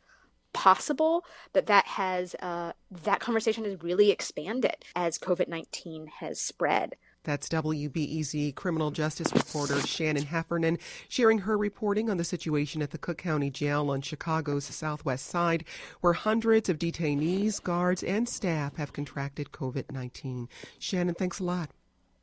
possible 0.54 1.24
that 1.54 1.68
that 1.68 1.86
has 1.86 2.34
uh, 2.36 2.72
that 2.90 3.20
conversation 3.20 3.64
has 3.66 3.84
really 3.84 4.10
expanded 4.10 4.78
as 4.96 5.20
COVID 5.20 5.48
nineteen 5.48 6.08
has 6.20 6.40
spread. 6.40 6.96
That's 7.24 7.50
WBEZ 7.50 8.56
criminal 8.56 8.92
justice 8.92 9.34
reporter 9.34 9.80
Shannon 9.82 10.26
Heffernan 10.26 10.78
sharing 11.10 11.40
her 11.40 11.58
reporting 11.58 12.10
on 12.10 12.18
the 12.18 12.24
situation 12.24 12.82
at 12.82 12.92
the 12.92 12.98
Cook 12.98 13.18
County 13.18 13.50
Jail 13.50 13.90
on 13.90 14.02
Chicago's 14.02 14.66
southwest 14.66 15.26
side, 15.26 15.66
where 16.02 16.14
hundreds 16.14 16.70
of 16.70 16.80
detainees, 16.80 17.62
guards, 17.62 18.04
and 18.04 18.30
staff 18.30 18.78
have 18.78 18.94
contracted 18.94 19.52
COVID 19.52 19.92
19. 19.92 20.48
Shannon, 20.80 21.16
thanks 21.16 21.40
a 21.40 21.44
lot. 21.44 21.70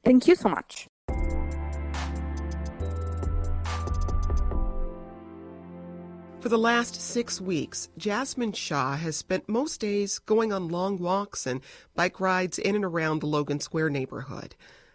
Thank 0.04 0.26
you 0.26 0.34
so 0.34 0.48
much. 0.48 0.88
For 6.44 6.50
the 6.50 6.58
last 6.58 7.00
six 7.00 7.40
weeks, 7.40 7.88
Jasmin 7.96 8.52
Shah 8.52 8.96
has 8.96 9.16
spent 9.16 9.48
most 9.48 9.80
days 9.80 10.18
going 10.18 10.52
on 10.52 10.68
long 10.68 10.98
walks 10.98 11.46
and 11.46 11.62
bike 11.94 12.20
rides 12.20 12.58
in 12.58 12.74
and 12.74 12.84
around 12.84 13.20
the 13.20 13.26
Logan 13.26 13.60
Square 13.60 13.88
neighborhood. 13.88 14.54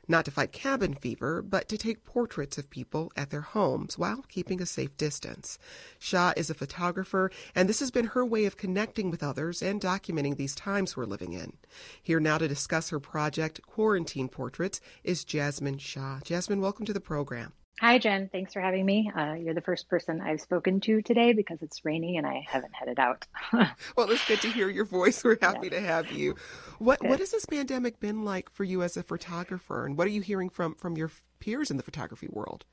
Not 0.10 0.26
to 0.26 0.32
fight 0.32 0.52
cabin 0.52 0.96
fever, 0.96 1.44
but 1.44 1.70
to 1.70 1.78
take 1.78 2.04
portraits 2.04 2.58
of 2.58 2.72
people 2.72 3.12
at 3.16 3.30
their 3.30 3.42
homes 3.42 3.96
while 3.96 4.26
keeping 4.28 4.60
a 4.60 4.66
safe 4.66 4.98
distance. 4.98 5.60
Shah 6.00 6.34
is 6.36 6.50
a 6.50 6.56
photographer, 6.56 7.30
and 7.54 7.70
this 7.70 7.80
has 7.80 7.92
been 7.92 8.08
her 8.08 8.26
way 8.26 8.46
of 8.46 8.58
connecting 8.58 9.12
with 9.12 9.22
others 9.22 9.62
and 9.62 9.80
documenting 9.80 10.36
these 10.36 10.56
times 10.56 10.98
we're 10.98 11.06
living 11.06 11.34
in. 11.34 11.54
Here 12.02 12.20
now 12.20 12.40
to 12.40 12.48
discuss 12.48 12.90
her 12.90 13.00
project, 13.00 13.62
Quarantine 13.68 14.30
Portraits, 14.30 14.82
is 15.04 15.24
Jasmin 15.24 15.78
Shah. 15.78 16.22
Jasmin, 16.24 16.60
welcome 16.60 16.88
to 16.88 16.94
the 16.94 17.00
program. 17.00 17.54
Hi, 17.80 17.98
Jen. 17.98 18.28
Thanks 18.30 18.52
for 18.52 18.60
having 18.60 18.86
me. 18.86 19.10
Uh, 19.16 19.36
you're 19.36 19.54
the 19.54 19.62
first 19.62 19.88
person 19.88 20.20
I've 20.20 20.42
spoken 20.42 20.82
to 20.82 21.02
today 21.02 21.32
because 21.32 21.62
it's 21.62 21.86
rainy 21.86 22.18
and 22.18 22.28
I 22.28 22.46
haven't 22.46 22.76
headed 22.76 23.00
out. 23.00 23.26
well, 23.54 24.12
it's 24.12 24.26
good 24.28 24.42
to 24.42 24.52
hear 24.52 24.70
your 24.70 24.84
voice. 24.84 25.24
We're 25.24 25.38
happy 25.42 25.68
yeah. 25.68 25.80
to 25.80 25.80
have 25.80 26.12
you. 26.12 26.36
What 26.80 27.02
What 27.02 27.20
has 27.20 27.32
this 27.32 27.46
pandemic 27.46 28.02
been 28.02 28.26
like 28.26 28.52
for 28.52 28.66
you 28.66 28.84
as 28.84 28.98
a 28.98 29.04
photographer, 29.04 29.86
and 29.86 29.98
what 29.98 30.08
are 30.08 30.12
you 30.12 30.20
hearing 30.20 30.50
from 30.50 30.76
from 30.76 30.98
your 30.98 31.10
peers 31.40 31.72
in 31.72 31.78
the 31.78 31.84
photography 31.84 32.28
world? 32.30 32.66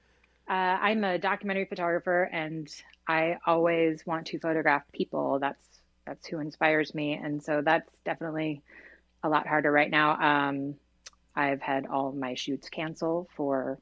Uh, 0.49 0.53
I'm 0.53 1.05
a 1.05 1.19
documentary 1.19 1.67
photographer, 1.67 2.25
and 2.25 2.69
I 3.07 3.39
always 3.47 4.05
want 4.07 4.27
to 4.29 4.41
photograph 4.41 4.83
people. 4.93 5.39
That's 5.39 5.81
that's 6.05 6.27
who 6.27 6.41
inspires 6.41 6.97
me, 6.97 7.15
and 7.15 7.41
so 7.41 7.63
that's 7.63 7.89
definitely 8.05 8.61
a 9.23 9.29
lot 9.29 9.47
harder 9.47 9.71
right 9.71 9.91
now. 9.91 10.49
Um, 10.49 10.75
I've 11.37 11.63
had 11.63 11.87
all 11.87 12.11
my 12.11 12.35
shoots 12.35 12.69
cancel 12.69 13.29
for 13.37 13.79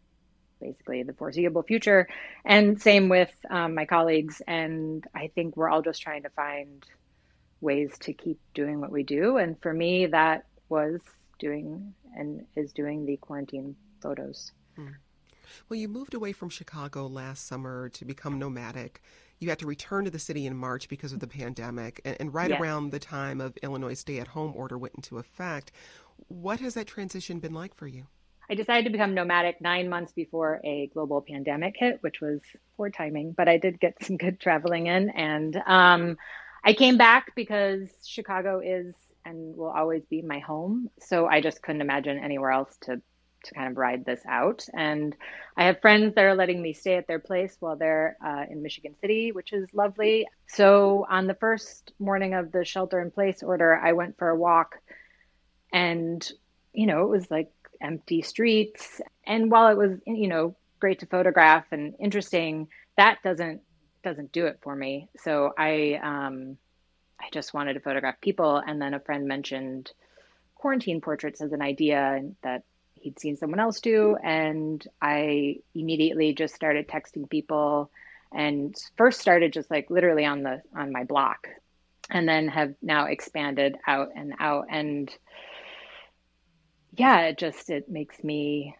basically 0.64 1.02
the 1.02 1.12
foreseeable 1.12 1.62
future. 1.62 2.08
And 2.44 2.80
same 2.80 3.08
with 3.08 3.32
um, 3.50 3.74
my 3.74 3.84
colleagues. 3.84 4.40
And 4.48 5.04
I 5.14 5.30
think 5.34 5.56
we're 5.56 5.68
all 5.68 5.82
just 5.82 6.00
trying 6.00 6.22
to 6.22 6.30
find 6.30 6.84
ways 7.60 7.90
to 8.00 8.12
keep 8.12 8.40
doing 8.54 8.80
what 8.80 8.90
we 8.90 9.02
do. 9.02 9.36
And 9.36 9.60
for 9.60 9.72
me, 9.72 10.06
that 10.06 10.46
was 10.68 11.00
doing 11.38 11.94
and 12.16 12.46
is 12.56 12.72
doing 12.72 13.04
the 13.04 13.16
quarantine 13.18 13.76
photos. 14.00 14.52
Hmm. 14.76 14.88
Well, 15.68 15.78
you 15.78 15.88
moved 15.88 16.14
away 16.14 16.32
from 16.32 16.48
Chicago 16.48 17.06
last 17.06 17.46
summer 17.46 17.88
to 17.90 18.04
become 18.04 18.38
nomadic. 18.38 19.02
You 19.38 19.50
had 19.50 19.58
to 19.58 19.66
return 19.66 20.04
to 20.04 20.10
the 20.10 20.18
city 20.18 20.46
in 20.46 20.56
March 20.56 20.88
because 20.88 21.12
of 21.12 21.20
the 21.20 21.26
pandemic. 21.26 22.00
And, 22.04 22.16
and 22.20 22.34
right 22.34 22.50
yes. 22.50 22.60
around 22.60 22.90
the 22.90 22.98
time 22.98 23.40
of 23.40 23.56
Illinois 23.58 23.94
stay 23.94 24.18
at 24.18 24.28
home 24.28 24.52
order 24.56 24.78
went 24.78 24.94
into 24.94 25.18
effect. 25.18 25.72
What 26.28 26.60
has 26.60 26.74
that 26.74 26.86
transition 26.86 27.40
been 27.40 27.52
like 27.52 27.74
for 27.74 27.86
you? 27.86 28.06
I 28.48 28.54
decided 28.54 28.84
to 28.84 28.90
become 28.90 29.14
nomadic 29.14 29.60
nine 29.60 29.88
months 29.88 30.12
before 30.12 30.60
a 30.64 30.90
global 30.92 31.22
pandemic 31.22 31.74
hit, 31.78 31.98
which 32.02 32.20
was 32.20 32.40
poor 32.76 32.90
timing, 32.90 33.32
but 33.32 33.48
I 33.48 33.58
did 33.58 33.80
get 33.80 33.96
some 34.02 34.16
good 34.16 34.40
traveling 34.40 34.86
in. 34.86 35.10
And 35.10 35.56
um, 35.66 36.16
I 36.64 36.72
came 36.74 36.96
back 36.96 37.34
because 37.34 37.88
Chicago 38.04 38.60
is 38.60 38.94
and 39.24 39.56
will 39.56 39.70
always 39.70 40.04
be 40.04 40.20
my 40.22 40.38
home. 40.38 40.90
So 41.00 41.26
I 41.26 41.40
just 41.40 41.62
couldn't 41.62 41.80
imagine 41.80 42.18
anywhere 42.18 42.50
else 42.50 42.76
to 42.82 43.00
to 43.44 43.54
kind 43.54 43.70
of 43.70 43.76
ride 43.76 44.06
this 44.06 44.20
out. 44.26 44.64
And 44.72 45.14
I 45.54 45.64
have 45.64 45.82
friends 45.82 46.14
that 46.14 46.24
are 46.24 46.34
letting 46.34 46.62
me 46.62 46.72
stay 46.72 46.96
at 46.96 47.06
their 47.06 47.18
place 47.18 47.54
while 47.60 47.76
they're 47.76 48.16
uh, 48.24 48.44
in 48.50 48.62
Michigan 48.62 48.94
City, 49.02 49.32
which 49.32 49.52
is 49.52 49.68
lovely. 49.74 50.26
So 50.46 51.06
on 51.10 51.26
the 51.26 51.34
first 51.34 51.92
morning 51.98 52.32
of 52.32 52.52
the 52.52 52.64
shelter 52.64 53.02
in 53.02 53.10
place 53.10 53.42
order, 53.42 53.76
I 53.76 53.92
went 53.92 54.16
for 54.16 54.30
a 54.30 54.36
walk 54.36 54.76
and 55.72 56.26
you 56.72 56.86
know, 56.86 57.02
it 57.02 57.08
was 57.08 57.30
like 57.30 57.52
empty 57.84 58.22
streets. 58.22 59.00
And 59.24 59.50
while 59.50 59.68
it 59.68 59.76
was, 59.76 59.98
you 60.06 60.28
know, 60.28 60.56
great 60.80 61.00
to 61.00 61.06
photograph 61.06 61.66
and 61.70 61.94
interesting, 62.00 62.68
that 62.96 63.18
doesn't 63.22 63.60
doesn't 64.02 64.32
do 64.32 64.46
it 64.46 64.58
for 64.62 64.74
me. 64.74 65.08
So 65.18 65.52
I 65.56 66.00
um, 66.02 66.56
I 67.20 67.28
just 67.32 67.54
wanted 67.54 67.74
to 67.74 67.80
photograph 67.80 68.20
people, 68.20 68.56
and 68.56 68.80
then 68.80 68.94
a 68.94 69.00
friend 69.00 69.26
mentioned 69.28 69.92
quarantine 70.54 71.00
portraits 71.00 71.40
as 71.40 71.52
an 71.52 71.62
idea 71.62 72.22
that 72.42 72.64
he'd 72.94 73.20
seen 73.20 73.36
someone 73.36 73.60
else 73.60 73.80
do. 73.80 74.16
And 74.16 74.86
I 75.00 75.56
immediately 75.74 76.32
just 76.32 76.54
started 76.54 76.88
texting 76.88 77.28
people 77.28 77.90
and 78.32 78.74
first 78.96 79.20
started 79.20 79.52
just 79.52 79.70
like 79.70 79.90
literally 79.90 80.24
on 80.24 80.42
the 80.42 80.62
on 80.74 80.90
my 80.90 81.04
block 81.04 81.48
and 82.10 82.28
then 82.28 82.48
have 82.48 82.74
now 82.82 83.06
expanded 83.06 83.76
out 83.86 84.08
and 84.16 84.34
out 84.38 84.66
and 84.70 85.10
yeah 86.96 87.22
it 87.22 87.38
just 87.38 87.70
it 87.70 87.88
makes 87.88 88.22
me 88.22 88.76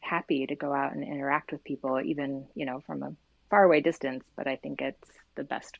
happy 0.00 0.46
to 0.46 0.54
go 0.54 0.72
out 0.72 0.94
and 0.94 1.02
interact 1.02 1.52
with 1.52 1.62
people 1.64 2.00
even 2.00 2.46
you 2.54 2.64
know 2.64 2.80
from 2.86 3.02
a 3.02 3.12
faraway 3.50 3.80
distance 3.80 4.24
but 4.36 4.46
i 4.46 4.56
think 4.56 4.80
it's 4.80 5.10
the 5.34 5.44
best 5.44 5.78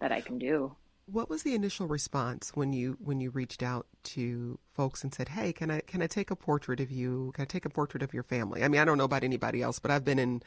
that 0.00 0.12
i 0.12 0.20
can 0.20 0.38
do 0.38 0.74
what 1.06 1.30
was 1.30 1.42
the 1.42 1.54
initial 1.54 1.86
response 1.86 2.50
when 2.54 2.72
you 2.72 2.96
when 3.00 3.20
you 3.20 3.30
reached 3.30 3.62
out 3.62 3.86
to 4.02 4.58
folks 4.68 5.02
and 5.02 5.14
said 5.14 5.30
hey 5.30 5.52
can 5.52 5.70
i 5.70 5.80
can 5.80 6.02
i 6.02 6.06
take 6.06 6.30
a 6.30 6.36
portrait 6.36 6.80
of 6.80 6.90
you 6.90 7.30
can 7.34 7.42
i 7.42 7.46
take 7.46 7.64
a 7.64 7.70
portrait 7.70 8.02
of 8.02 8.14
your 8.14 8.22
family 8.22 8.62
i 8.62 8.68
mean 8.68 8.80
i 8.80 8.84
don't 8.84 8.98
know 8.98 9.04
about 9.04 9.24
anybody 9.24 9.62
else 9.62 9.78
but 9.78 9.90
i've 9.90 10.04
been 10.04 10.18
in 10.18 10.42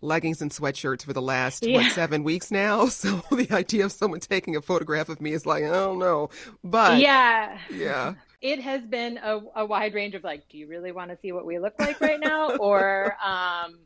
leggings 0.00 0.40
and 0.40 0.50
sweatshirts 0.50 1.04
for 1.04 1.12
the 1.12 1.22
last 1.22 1.66
yeah. 1.66 1.78
what 1.78 1.92
seven 1.92 2.22
weeks 2.22 2.50
now. 2.50 2.88
So 2.98 3.22
the 3.30 3.48
idea 3.52 3.84
of 3.84 3.92
someone 3.92 4.18
taking 4.20 4.56
a 4.56 4.62
photograph 4.62 5.08
of 5.08 5.20
me 5.20 5.32
is 5.32 5.46
like 5.46 5.62
I 5.62 5.68
don't 5.68 5.98
know, 5.98 6.30
but 6.64 6.98
yeah, 6.98 7.58
yeah. 7.70 8.14
It 8.40 8.60
has 8.60 8.82
been 8.82 9.18
a, 9.18 9.40
a 9.56 9.66
wide 9.66 9.94
range 9.94 10.14
of 10.14 10.24
like, 10.24 10.48
do 10.48 10.58
you 10.58 10.68
really 10.68 10.92
want 10.92 11.10
to 11.10 11.16
see 11.16 11.32
what 11.32 11.44
we 11.44 11.58
look 11.58 11.74
like 11.78 12.00
right 12.00 12.20
now, 12.20 12.50
or 12.60 13.16
um, 13.24 13.78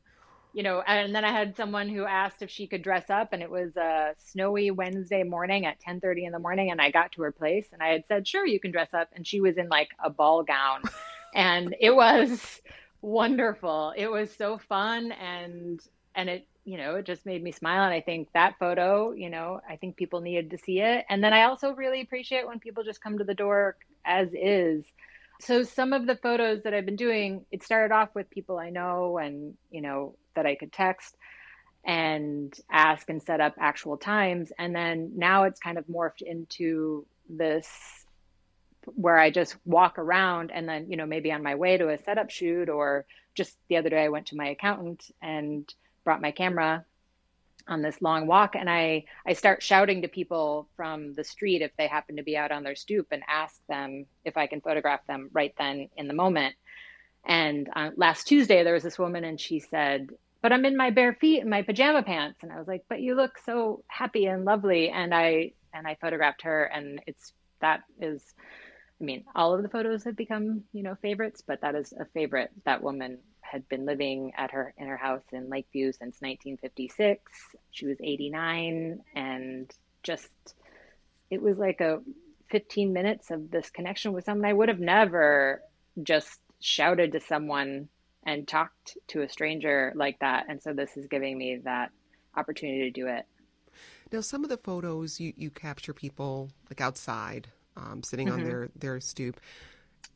you 0.52 0.62
know? 0.62 0.82
And 0.86 1.14
then 1.14 1.24
I 1.24 1.32
had 1.32 1.56
someone 1.56 1.88
who 1.88 2.04
asked 2.04 2.42
if 2.42 2.50
she 2.50 2.66
could 2.66 2.82
dress 2.82 3.08
up, 3.08 3.32
and 3.32 3.42
it 3.42 3.50
was 3.50 3.76
a 3.76 4.14
snowy 4.18 4.70
Wednesday 4.70 5.22
morning 5.22 5.64
at 5.66 5.80
ten 5.80 6.00
thirty 6.00 6.24
in 6.24 6.32
the 6.32 6.38
morning, 6.38 6.70
and 6.70 6.80
I 6.80 6.90
got 6.90 7.12
to 7.12 7.22
her 7.22 7.32
place, 7.32 7.68
and 7.72 7.82
I 7.82 7.88
had 7.88 8.04
said, 8.08 8.28
sure, 8.28 8.46
you 8.46 8.60
can 8.60 8.72
dress 8.72 8.92
up, 8.92 9.08
and 9.14 9.26
she 9.26 9.40
was 9.40 9.56
in 9.56 9.68
like 9.68 9.88
a 10.04 10.10
ball 10.10 10.42
gown, 10.42 10.82
and 11.34 11.74
it 11.80 11.94
was 11.94 12.60
wonderful. 13.02 13.92
It 13.96 14.10
was 14.10 14.34
so 14.34 14.58
fun 14.58 15.12
and 15.12 15.80
and 16.14 16.30
it 16.30 16.46
you 16.64 16.76
know 16.76 16.96
it 16.96 17.06
just 17.06 17.26
made 17.26 17.42
me 17.42 17.50
smile 17.52 17.84
and 17.84 17.92
i 17.92 18.00
think 18.00 18.28
that 18.34 18.54
photo 18.58 19.12
you 19.12 19.30
know 19.30 19.60
i 19.68 19.76
think 19.76 19.96
people 19.96 20.20
needed 20.20 20.50
to 20.50 20.58
see 20.58 20.80
it. 20.80 21.04
And 21.08 21.22
then 21.22 21.32
i 21.32 21.42
also 21.42 21.74
really 21.74 22.00
appreciate 22.00 22.46
when 22.46 22.60
people 22.60 22.84
just 22.84 23.02
come 23.02 23.18
to 23.18 23.24
the 23.24 23.34
door 23.34 23.76
as 24.04 24.28
is. 24.32 24.84
So 25.40 25.64
some 25.64 25.92
of 25.92 26.06
the 26.06 26.16
photos 26.16 26.62
that 26.62 26.74
i've 26.74 26.86
been 26.86 26.96
doing 26.96 27.44
it 27.50 27.64
started 27.64 27.92
off 27.92 28.10
with 28.14 28.30
people 28.30 28.58
i 28.58 28.70
know 28.70 29.18
and 29.18 29.54
you 29.70 29.82
know 29.82 30.14
that 30.34 30.46
i 30.46 30.54
could 30.54 30.72
text 30.72 31.16
and 31.84 32.56
ask 32.70 33.08
and 33.10 33.22
set 33.22 33.40
up 33.40 33.54
actual 33.58 33.96
times. 33.96 34.52
And 34.58 34.74
then 34.74 35.12
now 35.16 35.44
it's 35.44 35.60
kind 35.60 35.78
of 35.78 35.86
morphed 35.86 36.22
into 36.22 37.06
this 37.28 37.68
where 38.94 39.18
I 39.18 39.30
just 39.30 39.56
walk 39.64 39.98
around 39.98 40.50
and 40.52 40.68
then, 40.68 40.90
you 40.90 40.96
know, 40.96 41.06
maybe 41.06 41.32
on 41.32 41.42
my 41.42 41.54
way 41.54 41.76
to 41.76 41.88
a 41.88 41.98
setup 41.98 42.30
shoot 42.30 42.68
or 42.68 43.06
just 43.34 43.56
the 43.68 43.76
other 43.76 43.90
day 43.90 44.04
I 44.04 44.08
went 44.08 44.26
to 44.26 44.36
my 44.36 44.48
accountant 44.48 45.04
and 45.20 45.72
brought 46.04 46.20
my 46.20 46.30
camera 46.30 46.84
on 47.68 47.82
this 47.82 48.00
long 48.02 48.26
walk 48.26 48.54
and 48.54 48.68
I, 48.68 49.04
I 49.26 49.34
start 49.34 49.62
shouting 49.62 50.02
to 50.02 50.08
people 50.08 50.68
from 50.76 51.14
the 51.14 51.24
street 51.24 51.62
if 51.62 51.70
they 51.76 51.86
happen 51.86 52.16
to 52.16 52.22
be 52.22 52.36
out 52.36 52.52
on 52.52 52.62
their 52.62 52.74
stoop 52.74 53.08
and 53.10 53.22
ask 53.28 53.54
them 53.68 54.06
if 54.24 54.36
I 54.36 54.46
can 54.46 54.60
photograph 54.60 55.06
them 55.06 55.30
right 55.32 55.54
then 55.58 55.88
in 55.96 56.08
the 56.08 56.14
moment. 56.14 56.54
And 57.24 57.68
uh, 57.74 57.90
last 57.96 58.26
Tuesday, 58.26 58.64
there 58.64 58.74
was 58.74 58.82
this 58.82 58.98
woman 58.98 59.24
and 59.24 59.40
she 59.40 59.60
said, 59.60 60.10
but 60.40 60.52
I'm 60.52 60.64
in 60.64 60.76
my 60.76 60.90
bare 60.90 61.14
feet 61.14 61.40
and 61.40 61.50
my 61.50 61.62
pajama 61.62 62.02
pants. 62.02 62.40
And 62.42 62.52
I 62.52 62.58
was 62.58 62.66
like, 62.66 62.84
but 62.88 63.00
you 63.00 63.14
look 63.14 63.38
so 63.44 63.84
happy 63.86 64.26
and 64.26 64.44
lovely. 64.44 64.88
And 64.88 65.14
I, 65.14 65.52
and 65.72 65.86
I 65.86 65.96
photographed 66.00 66.42
her 66.42 66.64
and 66.64 67.00
it's, 67.06 67.32
that 67.60 67.82
is, 68.00 68.22
I 69.00 69.04
mean, 69.04 69.24
all 69.36 69.54
of 69.54 69.62
the 69.62 69.68
photos 69.68 70.02
have 70.04 70.16
become, 70.16 70.64
you 70.72 70.82
know, 70.82 70.96
favorites, 71.00 71.42
but 71.46 71.60
that 71.60 71.76
is 71.76 71.92
a 71.92 72.06
favorite. 72.06 72.50
That 72.64 72.82
woman 72.82 73.18
had 73.52 73.68
been 73.68 73.84
living 73.84 74.32
at 74.38 74.50
her 74.50 74.72
in 74.78 74.86
her 74.86 74.96
house 74.96 75.22
in 75.30 75.50
Lakeview 75.50 75.92
since 75.92 76.16
1956. 76.20 77.20
She 77.70 77.86
was 77.86 77.98
89 78.02 79.00
and 79.14 79.70
just 80.02 80.30
it 81.30 81.42
was 81.42 81.58
like 81.58 81.82
a 81.82 82.00
15 82.50 82.92
minutes 82.94 83.30
of 83.30 83.50
this 83.50 83.68
connection 83.68 84.14
with 84.14 84.24
someone 84.24 84.48
I 84.48 84.54
would 84.54 84.70
have 84.70 84.80
never 84.80 85.60
just 86.02 86.40
shouted 86.60 87.12
to 87.12 87.20
someone 87.20 87.88
and 88.24 88.48
talked 88.48 88.96
to 89.08 89.22
a 89.22 89.28
stranger 89.28 89.92
like 89.94 90.18
that. 90.20 90.46
And 90.48 90.62
so 90.62 90.72
this 90.72 90.96
is 90.96 91.06
giving 91.06 91.36
me 91.36 91.60
that 91.64 91.90
opportunity 92.34 92.90
to 92.90 92.90
do 92.90 93.06
it. 93.06 93.26
Now, 94.12 94.20
some 94.20 94.44
of 94.44 94.50
the 94.50 94.56
photos 94.56 95.20
you, 95.20 95.34
you 95.36 95.50
capture 95.50 95.92
people 95.92 96.50
like 96.70 96.80
outside, 96.80 97.48
um, 97.76 98.02
sitting 98.02 98.28
mm-hmm. 98.28 98.40
on 98.40 98.44
their, 98.44 98.68
their 98.76 99.00
stoop. 99.00 99.40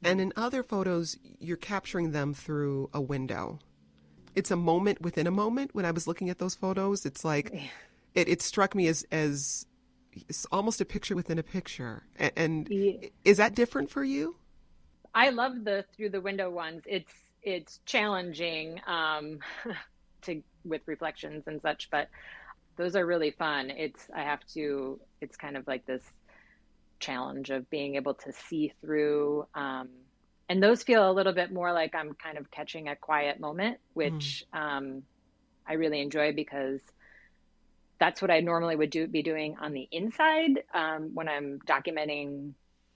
And 0.02 0.20
in 0.20 0.32
other 0.36 0.62
photos, 0.62 1.16
you're 1.40 1.56
capturing 1.56 2.12
them 2.12 2.34
through 2.34 2.90
a 2.92 3.00
window. 3.00 3.58
It's 4.34 4.50
a 4.50 4.56
moment 4.56 5.00
within 5.00 5.26
a 5.26 5.30
moment. 5.30 5.74
When 5.74 5.84
I 5.84 5.90
was 5.90 6.06
looking 6.06 6.28
at 6.28 6.38
those 6.38 6.54
photos, 6.54 7.06
it's 7.06 7.24
like 7.24 7.52
it, 8.14 8.28
it 8.28 8.42
struck 8.42 8.74
me 8.74 8.86
as 8.88 9.06
as 9.10 9.66
it's 10.12 10.46
almost 10.52 10.80
a 10.80 10.84
picture 10.84 11.14
within 11.14 11.38
a 11.38 11.42
picture. 11.42 12.04
And, 12.16 12.32
and 12.36 12.68
yeah. 12.70 13.08
is 13.24 13.38
that 13.38 13.54
different 13.54 13.90
for 13.90 14.04
you? 14.04 14.36
I 15.14 15.30
love 15.30 15.64
the 15.64 15.84
through 15.96 16.10
the 16.10 16.20
window 16.20 16.50
ones. 16.50 16.82
It's 16.86 17.12
it's 17.42 17.80
challenging 17.86 18.80
um, 18.86 19.38
to 20.22 20.42
with 20.64 20.82
reflections 20.86 21.44
and 21.46 21.62
such, 21.62 21.88
but 21.90 22.08
those 22.76 22.96
are 22.96 23.06
really 23.06 23.30
fun. 23.30 23.70
It's 23.70 24.08
I 24.14 24.22
have 24.22 24.44
to. 24.54 25.00
It's 25.22 25.36
kind 25.36 25.56
of 25.56 25.66
like 25.66 25.86
this 25.86 26.02
challenge 26.98 27.50
of 27.50 27.68
being 27.70 27.96
able 27.96 28.14
to 28.14 28.32
see 28.32 28.72
through. 28.80 29.46
Um, 29.54 29.88
and 30.48 30.62
those 30.62 30.82
feel 30.82 31.10
a 31.10 31.12
little 31.12 31.32
bit 31.32 31.52
more 31.52 31.72
like 31.72 31.94
I'm 31.94 32.14
kind 32.14 32.38
of 32.38 32.50
catching 32.50 32.88
a 32.88 32.96
quiet 32.96 33.40
moment, 33.40 33.78
which 33.94 34.44
mm. 34.54 34.58
um, 34.58 35.02
I 35.66 35.74
really 35.74 36.00
enjoy 36.00 36.32
because 36.32 36.80
that's 37.98 38.20
what 38.20 38.30
I 38.30 38.40
normally 38.40 38.76
would 38.76 38.90
do 38.90 39.06
be 39.06 39.22
doing 39.22 39.56
on 39.60 39.72
the 39.72 39.88
inside 39.90 40.62
um, 40.74 41.10
when 41.14 41.28
I'm 41.28 41.58
documenting 41.66 42.52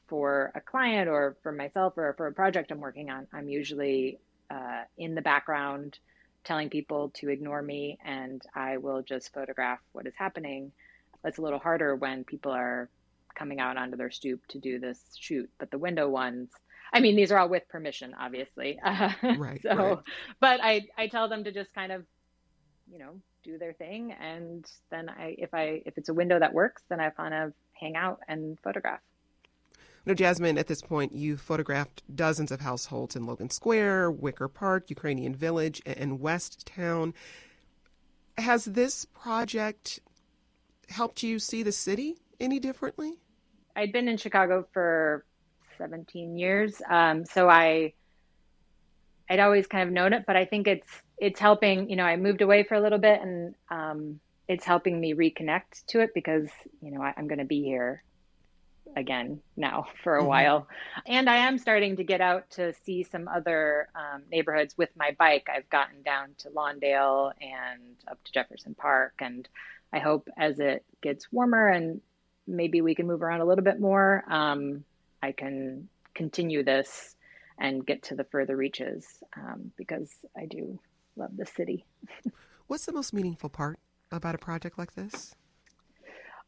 for 0.09 0.53
a 0.55 0.61
client 0.61 1.09
or 1.09 1.37
for 1.43 1.53
myself 1.53 1.95
or 1.97 2.15
for 2.17 2.27
a 2.27 2.33
project 2.33 2.71
I'm 2.71 2.81
working 2.81 3.11
on. 3.11 3.27
I'm 3.33 3.49
usually 3.49 4.19
uh, 4.51 4.83
in 4.99 5.15
the 5.15 5.23
background 5.23 5.99
telling 6.45 6.69
people 6.69 7.11
to 7.15 7.29
ignore 7.29 7.63
me 7.63 7.99
and 8.05 8.43
I 8.55 8.79
will 8.79 9.03
just 9.03 9.33
photograph 9.33 9.79
what 9.93 10.07
is 10.07 10.15
happening. 10.17 10.73
It's 11.25 11.39
a 11.39 11.43
little 11.43 11.59
harder 11.59 11.95
when 11.95 12.25
people 12.25 12.53
are 12.53 12.89
coming 13.41 13.59
out 13.59 13.79
onto 13.79 13.97
their 13.97 14.11
stoop 14.11 14.47
to 14.49 14.59
do 14.59 14.79
this 14.79 15.01
shoot. 15.19 15.51
But 15.59 15.71
the 15.71 15.79
window 15.79 16.09
ones, 16.09 16.51
I 16.93 17.01
mean, 17.01 17.17
these 17.17 17.33
are 17.33 17.39
all 17.39 17.49
with 17.49 17.67
permission, 17.69 18.15
obviously. 18.21 18.79
Uh, 18.85 19.13
right. 19.39 19.61
so, 19.63 19.75
right. 19.75 19.99
but 20.41 20.61
I 20.63 20.87
I 20.97 21.09
tell 21.09 21.29
them 21.29 21.45
to 21.45 21.53
just 21.53 21.75
kind 21.75 21.91
of, 21.91 22.05
you 22.93 22.99
know, 22.99 23.15
do 23.43 23.57
their 23.57 23.73
thing, 23.73 24.13
and 24.13 24.65
then 24.91 25.09
I 25.09 25.35
if 25.39 25.55
I 25.55 25.83
if 25.87 25.97
it's 25.97 26.11
a 26.11 26.15
window 26.15 26.39
that 26.39 26.53
works, 26.53 26.83
then 26.91 27.01
I 27.01 27.09
kind 27.11 27.33
of 27.33 27.55
hang 27.73 27.97
out 27.97 28.21
and 28.29 28.59
photograph. 28.61 29.01
Now, 30.07 30.15
Jasmin, 30.15 30.57
at 30.57 30.67
this 30.67 30.81
point, 30.81 31.13
you've 31.13 31.41
photographed 31.41 32.03
dozens 32.15 32.51
of 32.51 32.61
households 32.61 33.17
in 33.17 33.27
Logan 33.27 33.51
Square, 33.51 34.13
Wicker 34.13 34.49
Park, 34.49 34.89
Ukrainian 34.89 35.35
Village, 35.35 35.83
and 35.85 36.21
West 36.21 36.67
Town. 36.67 37.13
Has 38.39 38.65
this 38.65 39.05
project 39.05 40.01
helped 40.89 41.23
you 41.23 41.39
see 41.39 41.63
the 41.63 41.73
city 41.73 42.17
any 42.41 42.59
differently? 42.59 43.19
I'd 43.77 43.93
been 43.93 44.09
in 44.09 44.17
Chicago 44.17 44.67
for 44.73 45.25
17 45.79 46.37
years, 46.37 46.81
um, 46.89 47.25
so 47.25 47.49
I 47.49 47.95
I'd 49.31 49.39
always 49.39 49.69
kind 49.69 49.87
of 49.87 49.95
known 49.95 50.13
it, 50.13 50.25
but 50.27 50.37
I 50.37 50.45
think 50.45 50.67
it's 50.67 50.89
it's 51.19 51.39
helping. 51.39 51.89
You 51.89 51.97
know, 51.97 52.05
I 52.05 52.17
moved 52.17 52.43
away 52.43 52.65
for 52.65 52.75
a 52.75 52.81
little 52.81 52.99
bit, 52.99 53.21
and 53.23 53.55
um, 53.71 54.21
it's 54.49 54.65
helping 54.65 55.01
me 55.01 55.15
reconnect 55.15 55.87
to 55.89 56.01
it 56.01 56.11
because 56.15 56.49
you 56.83 56.91
know 56.91 57.01
I, 57.01 57.15
am 57.17 57.29
going 57.29 57.39
to 57.39 57.45
be 57.45 57.63
here 57.63 58.03
again 58.97 59.41
now 59.57 59.87
for 60.03 60.17
a 60.17 60.19
mm-hmm. 60.19 60.29
while, 60.29 60.69
and 61.07 61.31
I 61.31 61.37
am 61.37 61.59
starting 61.59 61.97
to 61.97 62.05
get 62.05 62.21
out 62.21 62.51
to 62.51 62.75
see 62.85 63.05
some 63.05 63.29
other 63.29 63.89
um, 63.95 64.23
neighborhoods 64.33 64.77
with 64.77 64.91
my 64.97 65.15
bike. 65.17 65.49
I've 65.55 65.71
gotten 65.71 66.03
down 66.03 66.31
to 66.39 66.51
Lawndale 66.51 67.33
and 67.41 67.97
up 68.11 68.23
to 68.25 68.33
Jefferson 68.33 68.75
Park, 68.75 69.15
and 69.21 69.49
I 69.93 70.01
hope 70.01 70.29
as 70.37 70.59
it 70.59 70.85
gets 71.03 71.31
warmer 71.31 71.69
and 71.69 72.01
maybe 72.57 72.81
we 72.81 72.95
can 72.95 73.07
move 73.07 73.23
around 73.23 73.41
a 73.41 73.45
little 73.45 73.65
bit 73.65 73.81
more, 73.81 74.25
um, 74.29 74.85
I 75.23 75.33
can 75.33 75.89
continue 76.15 76.65
this 76.65 77.17
and 77.59 77.87
get 77.87 78.03
to 78.05 78.15
the 78.15 78.25
further 78.25 78.57
reaches 78.57 79.07
um, 79.37 79.71
because 79.77 80.11
I 80.37 80.47
do 80.47 80.79
love 81.17 81.37
the 81.37 81.47
city. 81.47 81.85
What's 82.67 82.87
the 82.87 82.93
most 82.93 83.13
meaningful 83.13 83.51
part 83.51 83.79
about 84.11 84.35
a 84.35 84.39
project 84.39 84.79
like 84.79 84.95
this? 84.95 85.35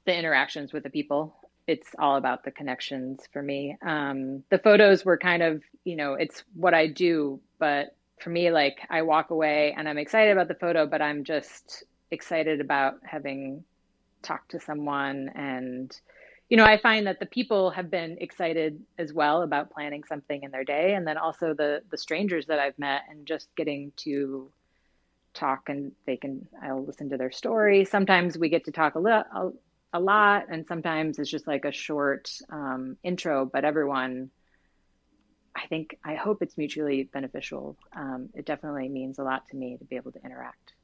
The 0.04 0.16
interactions 0.16 0.72
with 0.72 0.82
the 0.82 0.90
people. 0.90 1.36
It's 1.66 1.88
all 1.98 2.16
about 2.16 2.44
the 2.44 2.50
connections 2.50 3.20
for 3.32 3.42
me. 3.42 3.76
Um, 3.86 4.42
the 4.50 4.58
photos 4.58 5.04
were 5.04 5.16
kind 5.16 5.42
of, 5.42 5.62
you 5.84 5.96
know, 5.96 6.14
it's 6.14 6.42
what 6.54 6.74
I 6.74 6.88
do, 6.88 7.40
but 7.58 7.94
for 8.20 8.30
me, 8.30 8.50
like 8.50 8.78
I 8.90 9.02
walk 9.02 9.30
away 9.30 9.74
and 9.76 9.88
I'm 9.88 9.98
excited 9.98 10.32
about 10.32 10.48
the 10.48 10.54
photo, 10.54 10.86
but 10.86 11.02
I'm 11.02 11.24
just 11.24 11.84
excited 12.10 12.60
about 12.60 12.94
having 13.04 13.64
talk 14.22 14.48
to 14.48 14.61
someone 14.61 15.30
and 15.35 15.94
you 16.52 16.58
know, 16.58 16.66
I 16.66 16.76
find 16.76 17.06
that 17.06 17.18
the 17.18 17.24
people 17.24 17.70
have 17.70 17.90
been 17.90 18.18
excited 18.20 18.78
as 18.98 19.11
well 19.11 19.40
about 19.40 19.70
planning 19.70 20.04
something 20.04 20.42
in 20.42 20.50
their 20.50 20.64
day, 20.64 20.92
and 20.92 21.06
then 21.06 21.16
also 21.16 21.54
the 21.54 21.80
the 21.90 21.96
strangers 21.96 22.44
that 22.48 22.58
I've 22.58 22.78
met 22.78 23.04
and 23.08 23.26
just 23.26 23.48
getting 23.56 23.90
to 24.04 24.52
talk 25.32 25.70
and 25.70 25.92
they 26.06 26.18
can 26.18 26.46
I'll 26.62 26.85
listen 26.85 27.08
to 27.08 27.16
their 27.16 27.32
story. 27.32 27.87
Sometimes 27.87 28.37
we 28.37 28.50
get 28.50 28.66
to 28.66 28.70
talk 28.70 28.96
a 28.96 28.98
little 28.98 29.24
a, 29.35 29.50
a 29.94 30.00
lot, 30.00 30.48
and 30.50 30.66
sometimes 30.66 31.18
it's 31.18 31.30
just 31.30 31.46
like 31.46 31.64
a 31.64 31.72
short 31.72 32.30
um, 32.50 32.98
intro. 33.02 33.48
But 33.50 33.64
everyone, 33.64 34.28
I 35.56 35.66
think, 35.68 35.96
I 36.04 36.16
hope 36.16 36.42
it's 36.42 36.58
mutually 36.58 37.04
beneficial. 37.04 37.78
Um, 37.96 38.28
it 38.35 38.44
definitely 38.44 38.90
means 38.90 39.18
a 39.18 39.24
lot 39.24 39.48
to 39.52 39.56
me 39.56 39.78
to 39.78 39.87
be 39.87 39.96
able 39.96 40.12
to 40.12 40.22
interact. 40.22 40.74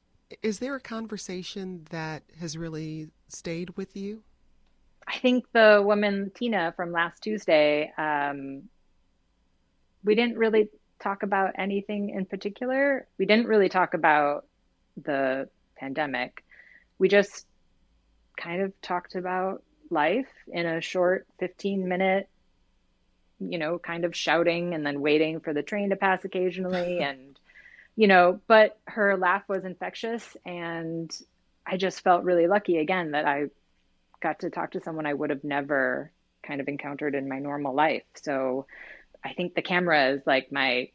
Is 0.41 0.59
there 0.59 0.75
a 0.75 0.79
conversation 0.79 1.85
that 1.89 2.23
has 2.39 2.57
really 2.57 3.09
stayed 3.27 3.71
with 3.71 3.95
you? 3.95 4.23
I 5.07 5.17
think 5.17 5.45
the 5.53 5.81
woman 5.83 6.31
Tina 6.35 6.73
from 6.75 6.91
last 6.91 7.23
Tuesday. 7.23 7.91
Um, 7.97 8.69
we 10.03 10.15
didn't 10.15 10.37
really 10.37 10.69
talk 10.99 11.23
about 11.23 11.53
anything 11.57 12.09
in 12.09 12.25
particular. 12.25 13.07
We 13.17 13.25
didn't 13.25 13.47
really 13.47 13.69
talk 13.69 13.93
about 13.93 14.45
the 15.03 15.49
pandemic. 15.75 16.43
We 16.99 17.07
just 17.07 17.47
kind 18.37 18.61
of 18.61 18.79
talked 18.81 19.15
about 19.15 19.63
life 19.89 20.29
in 20.47 20.65
a 20.65 20.79
short 20.79 21.25
15 21.39 21.87
minute, 21.87 22.29
you 23.39 23.57
know, 23.57 23.79
kind 23.79 24.05
of 24.05 24.15
shouting 24.15 24.73
and 24.73 24.85
then 24.85 25.01
waiting 25.01 25.39
for 25.39 25.53
the 25.53 25.63
train 25.63 25.89
to 25.89 25.95
pass 25.95 26.23
occasionally. 26.23 26.99
and, 27.03 27.39
you 27.99 28.07
know, 28.07 28.39
but 28.47 28.79
her 28.85 29.17
laugh 29.17 29.43
was 29.49 29.65
infectious. 29.65 30.37
And 30.45 31.13
I 31.67 31.75
just 31.75 31.99
felt 31.99 32.23
really 32.23 32.47
lucky 32.47 32.77
again 32.77 33.11
that 33.11 33.25
I 33.25 33.47
got 34.21 34.39
to 34.39 34.49
talk 34.49 34.71
to 34.71 34.81
someone 34.81 35.05
I 35.05 35.13
would 35.13 35.31
have 35.31 35.43
never 35.43 36.09
kind 36.41 36.61
of 36.61 36.69
encountered 36.69 37.13
in 37.13 37.27
my 37.27 37.39
normal 37.39 37.75
life. 37.75 38.03
So 38.15 38.67
I 39.21 39.33
think 39.33 39.53
the 39.53 39.61
camera 39.61 40.11
is 40.11 40.21
like 40.25 40.49
my 40.49 40.91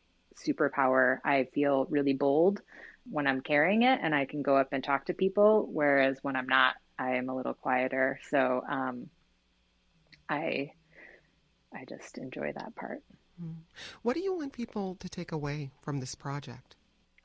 superpower. 0.47 1.19
I 1.23 1.47
feel 1.53 1.87
really 1.91 2.15
bold 2.15 2.63
when 3.11 3.27
I'm 3.27 3.43
carrying 3.43 3.83
it 3.83 4.01
and 4.03 4.15
I 4.15 4.25
can 4.25 4.41
go 4.41 4.57
up 4.57 4.73
and 4.73 4.83
talk 4.83 5.05
to 5.05 5.13
people, 5.13 5.69
whereas 5.71 6.17
when 6.23 6.37
I'm 6.37 6.49
not, 6.49 6.77
I 6.99 7.17
am 7.17 7.29
a 7.29 7.37
little 7.37 7.53
quieter. 7.53 8.19
So 8.31 8.65
um, 8.67 9.11
I 10.31 10.73
I 11.71 11.85
just 11.87 12.17
enjoy 12.17 12.53
that 12.55 12.75
part. 12.75 13.03
Hmm. 13.39 13.61
What 14.01 14.15
do 14.15 14.21
you 14.21 14.35
want 14.35 14.55
people 14.55 14.97
to 15.01 15.09
take 15.11 15.33
away 15.33 15.71
from 15.83 16.01
this 16.01 16.15
project? 16.15 16.77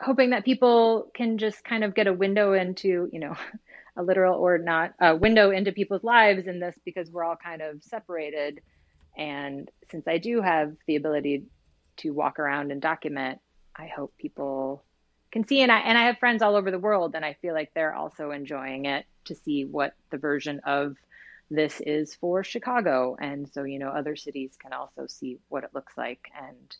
Hoping 0.01 0.29
that 0.29 0.45
people 0.45 1.09
can 1.13 1.37
just 1.37 1.63
kind 1.63 1.83
of 1.83 1.93
get 1.93 2.07
a 2.07 2.13
window 2.13 2.53
into, 2.53 3.09
you 3.11 3.19
know, 3.19 3.35
a 3.97 4.03
literal 4.03 4.39
or 4.39 4.57
not 4.57 4.93
a 5.01 5.15
window 5.15 5.51
into 5.51 5.71
people's 5.71 6.03
lives 6.03 6.47
in 6.47 6.59
this 6.59 6.77
because 6.85 7.11
we're 7.11 7.23
all 7.23 7.35
kind 7.35 7.61
of 7.61 7.83
separated. 7.83 8.61
And 9.17 9.69
since 9.91 10.07
I 10.07 10.17
do 10.17 10.41
have 10.41 10.73
the 10.87 10.95
ability 10.95 11.43
to 11.97 12.11
walk 12.11 12.39
around 12.39 12.71
and 12.71 12.81
document, 12.81 13.39
I 13.75 13.87
hope 13.87 14.13
people 14.17 14.83
can 15.31 15.45
see. 15.45 15.61
And 15.61 15.71
I 15.71 15.79
and 15.79 15.97
I 15.97 16.05
have 16.05 16.17
friends 16.17 16.41
all 16.41 16.55
over 16.55 16.71
the 16.71 16.79
world 16.79 17.15
and 17.15 17.25
I 17.25 17.33
feel 17.41 17.53
like 17.53 17.73
they're 17.73 17.95
also 17.95 18.31
enjoying 18.31 18.85
it 18.85 19.05
to 19.25 19.35
see 19.35 19.65
what 19.65 19.93
the 20.11 20.17
version 20.17 20.61
of 20.65 20.95
this 21.51 21.81
is 21.85 22.15
for 22.15 22.43
Chicago. 22.43 23.17
And 23.19 23.49
so 23.49 23.63
you 23.63 23.79
know 23.79 23.89
other 23.89 24.15
cities 24.15 24.57
can 24.61 24.73
also 24.73 25.07
see 25.07 25.39
what 25.49 25.63
it 25.63 25.71
looks 25.73 25.97
like. 25.97 26.31
And 26.39 26.75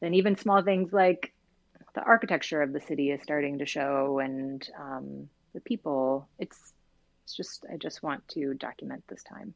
then 0.00 0.14
even 0.14 0.36
small 0.36 0.62
things 0.62 0.92
like 0.92 1.32
the 1.94 2.02
architecture 2.02 2.62
of 2.62 2.72
the 2.72 2.80
city 2.80 3.10
is 3.10 3.20
starting 3.22 3.58
to 3.58 3.66
show 3.66 4.18
and 4.18 4.68
um, 4.78 5.28
the 5.54 5.60
people 5.60 6.28
it's 6.38 6.72
it's 7.24 7.36
just 7.36 7.64
I 7.72 7.76
just 7.76 8.02
want 8.02 8.26
to 8.28 8.54
document 8.54 9.04
this 9.08 9.22
time. 9.22 9.54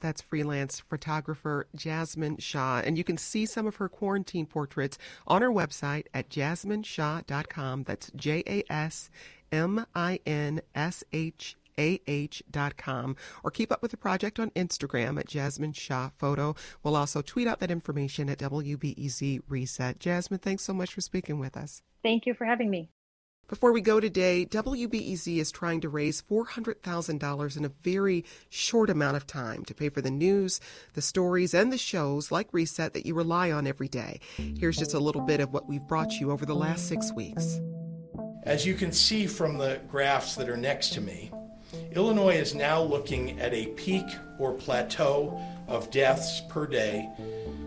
That's 0.00 0.20
freelance 0.20 0.80
photographer 0.80 1.66
Jasmin 1.74 2.38
Shah. 2.38 2.82
And 2.84 2.98
you 2.98 3.04
can 3.04 3.16
see 3.16 3.46
some 3.46 3.66
of 3.66 3.76
her 3.76 3.88
quarantine 3.88 4.46
portraits 4.46 4.98
on 5.26 5.42
her 5.42 5.50
website 5.50 6.06
at 6.12 6.28
jasminshah.com. 6.28 7.84
That's 7.84 8.10
J 8.14 8.42
A 8.46 8.72
S 8.72 9.10
M 9.50 9.86
I 9.94 10.20
N 10.26 10.60
S 10.74 11.02
H 11.12 11.56
A 11.78 12.00
H.com. 12.06 13.16
Or 13.44 13.50
keep 13.50 13.72
up 13.72 13.82
with 13.82 13.90
the 13.90 13.96
project 13.96 14.38
on 14.38 14.50
Instagram 14.50 15.18
at 15.18 15.28
Jasmin 15.28 15.72
Shah 15.72 16.10
Photo. 16.10 16.54
We'll 16.82 16.96
also 16.96 17.22
tweet 17.22 17.48
out 17.48 17.60
that 17.60 17.70
information 17.70 18.28
at 18.28 18.38
WBEZ 18.38 19.42
Reset. 19.48 19.98
Jasmin, 19.98 20.40
thanks 20.40 20.64
so 20.64 20.72
much 20.72 20.92
for 20.92 21.00
speaking 21.00 21.38
with 21.38 21.56
us. 21.56 21.82
Thank 22.02 22.26
you 22.26 22.34
for 22.34 22.44
having 22.44 22.70
me. 22.70 22.90
Before 23.48 23.72
we 23.72 23.80
go 23.80 24.00
today, 24.00 24.44
WBEZ 24.44 25.38
is 25.38 25.52
trying 25.52 25.80
to 25.82 25.88
raise 25.88 26.20
$400,000 26.20 27.56
in 27.56 27.64
a 27.64 27.68
very 27.68 28.24
short 28.48 28.90
amount 28.90 29.16
of 29.16 29.24
time 29.24 29.64
to 29.66 29.74
pay 29.74 29.88
for 29.88 30.00
the 30.00 30.10
news, 30.10 30.60
the 30.94 31.02
stories, 31.02 31.54
and 31.54 31.72
the 31.72 31.78
shows 31.78 32.32
like 32.32 32.48
Reset 32.50 32.92
that 32.94 33.06
you 33.06 33.14
rely 33.14 33.52
on 33.52 33.68
every 33.68 33.86
day. 33.86 34.18
Here's 34.36 34.76
just 34.76 34.94
a 34.94 34.98
little 34.98 35.22
bit 35.22 35.38
of 35.38 35.52
what 35.52 35.68
we've 35.68 35.86
brought 35.86 36.14
you 36.14 36.32
over 36.32 36.44
the 36.44 36.56
last 36.56 36.88
six 36.88 37.12
weeks. 37.12 37.60
As 38.42 38.66
you 38.66 38.74
can 38.74 38.90
see 38.90 39.28
from 39.28 39.58
the 39.58 39.80
graphs 39.88 40.34
that 40.34 40.48
are 40.48 40.56
next 40.56 40.92
to 40.94 41.00
me, 41.00 41.30
Illinois 41.92 42.36
is 42.36 42.54
now 42.54 42.82
looking 42.82 43.40
at 43.40 43.52
a 43.52 43.66
peak 43.68 44.06
or 44.38 44.52
plateau 44.52 45.40
of 45.68 45.90
deaths 45.90 46.42
per 46.48 46.66
day 46.66 47.08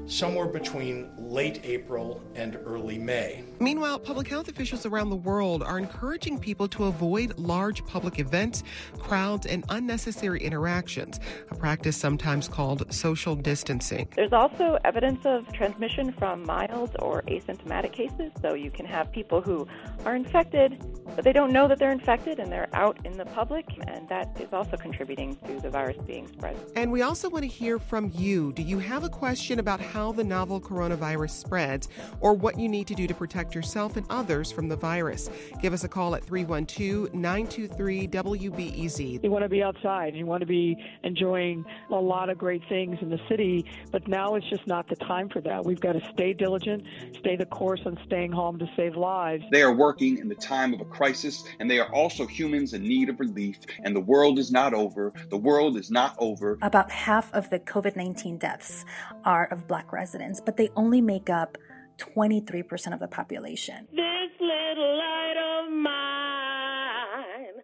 somewhere 0.08 0.48
between 0.48 1.10
late 1.18 1.62
April 1.64 2.22
and 2.36 2.58
early 2.66 2.98
May. 2.98 3.44
Meanwhile, 3.62 4.00
public 4.00 4.30
health 4.30 4.48
officials 4.48 4.86
around 4.86 5.10
the 5.10 5.18
world 5.18 5.64
are 5.64 5.78
encouraging 5.78 6.40
people 6.40 6.70
to 6.70 6.86
avoid 6.86 7.38
large 7.38 7.86
public 7.86 8.18
events, 8.18 8.64
crowds, 9.00 9.46
and 9.46 9.66
unnecessary 9.68 10.42
interactions, 10.42 11.20
a 11.52 11.56
practice 11.56 11.98
sometimes 11.98 12.48
called 12.48 12.92
social 12.94 13.36
distancing. 13.36 14.08
There's 14.16 14.32
also 14.32 14.78
evidence 14.86 15.26
of 15.26 15.52
transmission 15.52 16.14
from 16.14 16.46
mild 16.46 16.96
or 17.00 17.24
asymptomatic 17.24 17.92
cases, 17.92 18.32
so 18.42 18.54
you 18.54 18.72
can 18.72 18.86
have 18.86 19.12
people 19.12 19.42
who 19.42 19.68
are 20.06 20.16
infected, 20.16 20.82
but 21.16 21.26
they 21.26 21.34
don't 21.34 21.52
know 21.52 21.68
that 21.68 21.80
they're 21.80 21.92
infected 21.92 22.40
and 22.40 22.50
they're 22.50 22.70
out 22.74 22.98
in 23.06 23.18
the 23.18 23.26
public, 23.26 23.66
and 23.88 24.08
that 24.08 24.40
is 24.40 24.54
also 24.54 24.78
contributing 24.78 25.36
to 25.48 25.60
the 25.60 25.70
virus 25.70 25.98
being 26.08 26.28
spread. 26.30 26.56
And 26.78 26.94
we 26.94 27.02
also 27.02 27.30
want 27.30 27.44
to 27.44 27.50
hear 27.50 27.78
from 27.78 28.10
you. 28.16 28.54
Do 28.54 28.62
you 28.62 28.80
have 28.80 29.04
a 29.04 29.10
question 29.10 29.60
about 29.60 29.82
how 29.82 30.14
the 30.14 30.24
novel 30.24 30.62
coronavirus 30.62 31.32
spreads 31.32 31.90
or 32.22 32.34
what 32.34 32.58
you 32.58 32.70
need 32.70 32.88
to 32.88 32.96
do 32.96 33.06
to 33.06 33.14
protect 33.14 33.49
yourself 33.54 33.98
and 33.98 34.06
others 34.10 34.52
from 34.52 34.68
the 34.68 34.76
virus. 34.76 35.30
Give 35.62 35.74
us 35.74 35.84
a 35.84 35.90
call 35.90 36.16
at 36.16 36.24
312 36.24 37.14
923 37.14 38.08
WBEZ. 38.08 39.24
You 39.24 39.32
want 39.32 39.44
to 39.44 39.50
be 39.50 39.64
outside, 39.64 40.16
you 40.16 40.26
want 40.26 40.42
to 40.42 40.48
be 40.48 40.78
enjoying 41.04 41.66
a 41.90 41.96
lot 41.96 42.30
of 42.30 42.38
great 42.38 42.62
things 42.70 42.98
in 43.02 43.10
the 43.10 43.20
city, 43.28 43.66
but 43.92 44.08
now 44.08 44.36
it's 44.36 44.50
just 44.50 44.66
not 44.68 44.88
the 44.88 44.96
time 44.96 45.30
for 45.30 45.42
that. 45.42 45.66
We've 45.66 45.80
got 45.80 45.94
to 45.94 46.02
stay 46.14 46.34
diligent, 46.34 46.84
stay 47.20 47.36
the 47.36 47.46
course 47.46 47.82
on 47.86 47.98
staying 48.06 48.32
home 48.32 48.60
to 48.60 48.70
save 48.76 48.96
lives. 48.96 49.44
They 49.52 49.62
are 49.62 49.74
working 49.74 50.18
in 50.18 50.28
the 50.28 50.36
time 50.36 50.74
of 50.74 50.82
a 50.82 50.86
crisis, 50.86 51.44
and 51.60 51.70
they 51.70 51.80
are 51.80 51.94
also 51.94 52.26
humans 52.26 52.74
in 52.74 52.84
need 52.84 53.10
of 53.10 53.20
relief, 53.20 53.58
and 53.84 53.96
the 53.96 54.02
world 54.02 54.40
is 54.40 54.52
not 54.52 54.74
over. 54.74 55.12
The 55.30 55.38
world 55.38 55.78
is 55.78 55.92
not 55.92 56.16
over. 56.20 56.58
About 56.62 56.92
half 56.92 57.34
of 57.34 57.50
the 57.50 57.60
COVID 57.60 57.96
19 57.96 58.38
deaths 58.38 58.86
are 59.26 59.48
of 59.48 59.68
black 59.68 59.92
residents, 59.92 60.40
but 60.40 60.58
they 60.58 60.70
only 60.76 61.02
make 61.02 61.30
up 61.30 61.58
23% 62.00 62.94
of 62.94 63.00
the 63.00 63.08
population. 63.08 63.88
This 63.92 64.32
little 64.40 64.98
light 64.98 65.38
of 65.60 65.72
mine, 65.72 67.56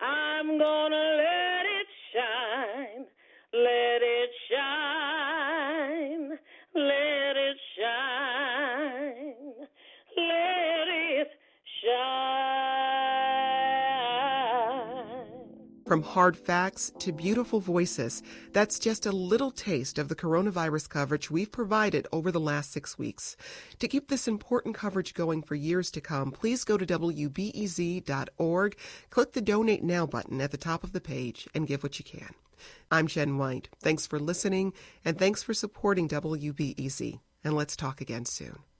I'm 0.00 0.58
gonna 0.58 0.99
From 15.90 16.02
hard 16.04 16.36
facts 16.36 16.92
to 17.00 17.10
beautiful 17.10 17.58
voices, 17.58 18.22
that's 18.52 18.78
just 18.78 19.06
a 19.06 19.10
little 19.10 19.50
taste 19.50 19.98
of 19.98 20.08
the 20.08 20.14
coronavirus 20.14 20.88
coverage 20.88 21.32
we've 21.32 21.50
provided 21.50 22.06
over 22.12 22.30
the 22.30 22.38
last 22.38 22.70
six 22.70 22.96
weeks. 22.96 23.36
To 23.80 23.88
keep 23.88 24.06
this 24.06 24.28
important 24.28 24.76
coverage 24.76 25.14
going 25.14 25.42
for 25.42 25.56
years 25.56 25.90
to 25.90 26.00
come, 26.00 26.30
please 26.30 26.62
go 26.62 26.78
to 26.78 26.86
WBEZ.org, 26.86 28.76
click 29.10 29.32
the 29.32 29.40
Donate 29.40 29.82
Now 29.82 30.06
button 30.06 30.40
at 30.40 30.52
the 30.52 30.56
top 30.56 30.84
of 30.84 30.92
the 30.92 31.00
page, 31.00 31.48
and 31.56 31.66
give 31.66 31.82
what 31.82 31.98
you 31.98 32.04
can. 32.04 32.34
I'm 32.88 33.08
Jen 33.08 33.36
White. 33.36 33.68
Thanks 33.80 34.06
for 34.06 34.20
listening, 34.20 34.72
and 35.04 35.18
thanks 35.18 35.42
for 35.42 35.54
supporting 35.54 36.08
WBEZ. 36.08 37.18
And 37.42 37.54
let's 37.54 37.74
talk 37.74 38.00
again 38.00 38.26
soon. 38.26 38.60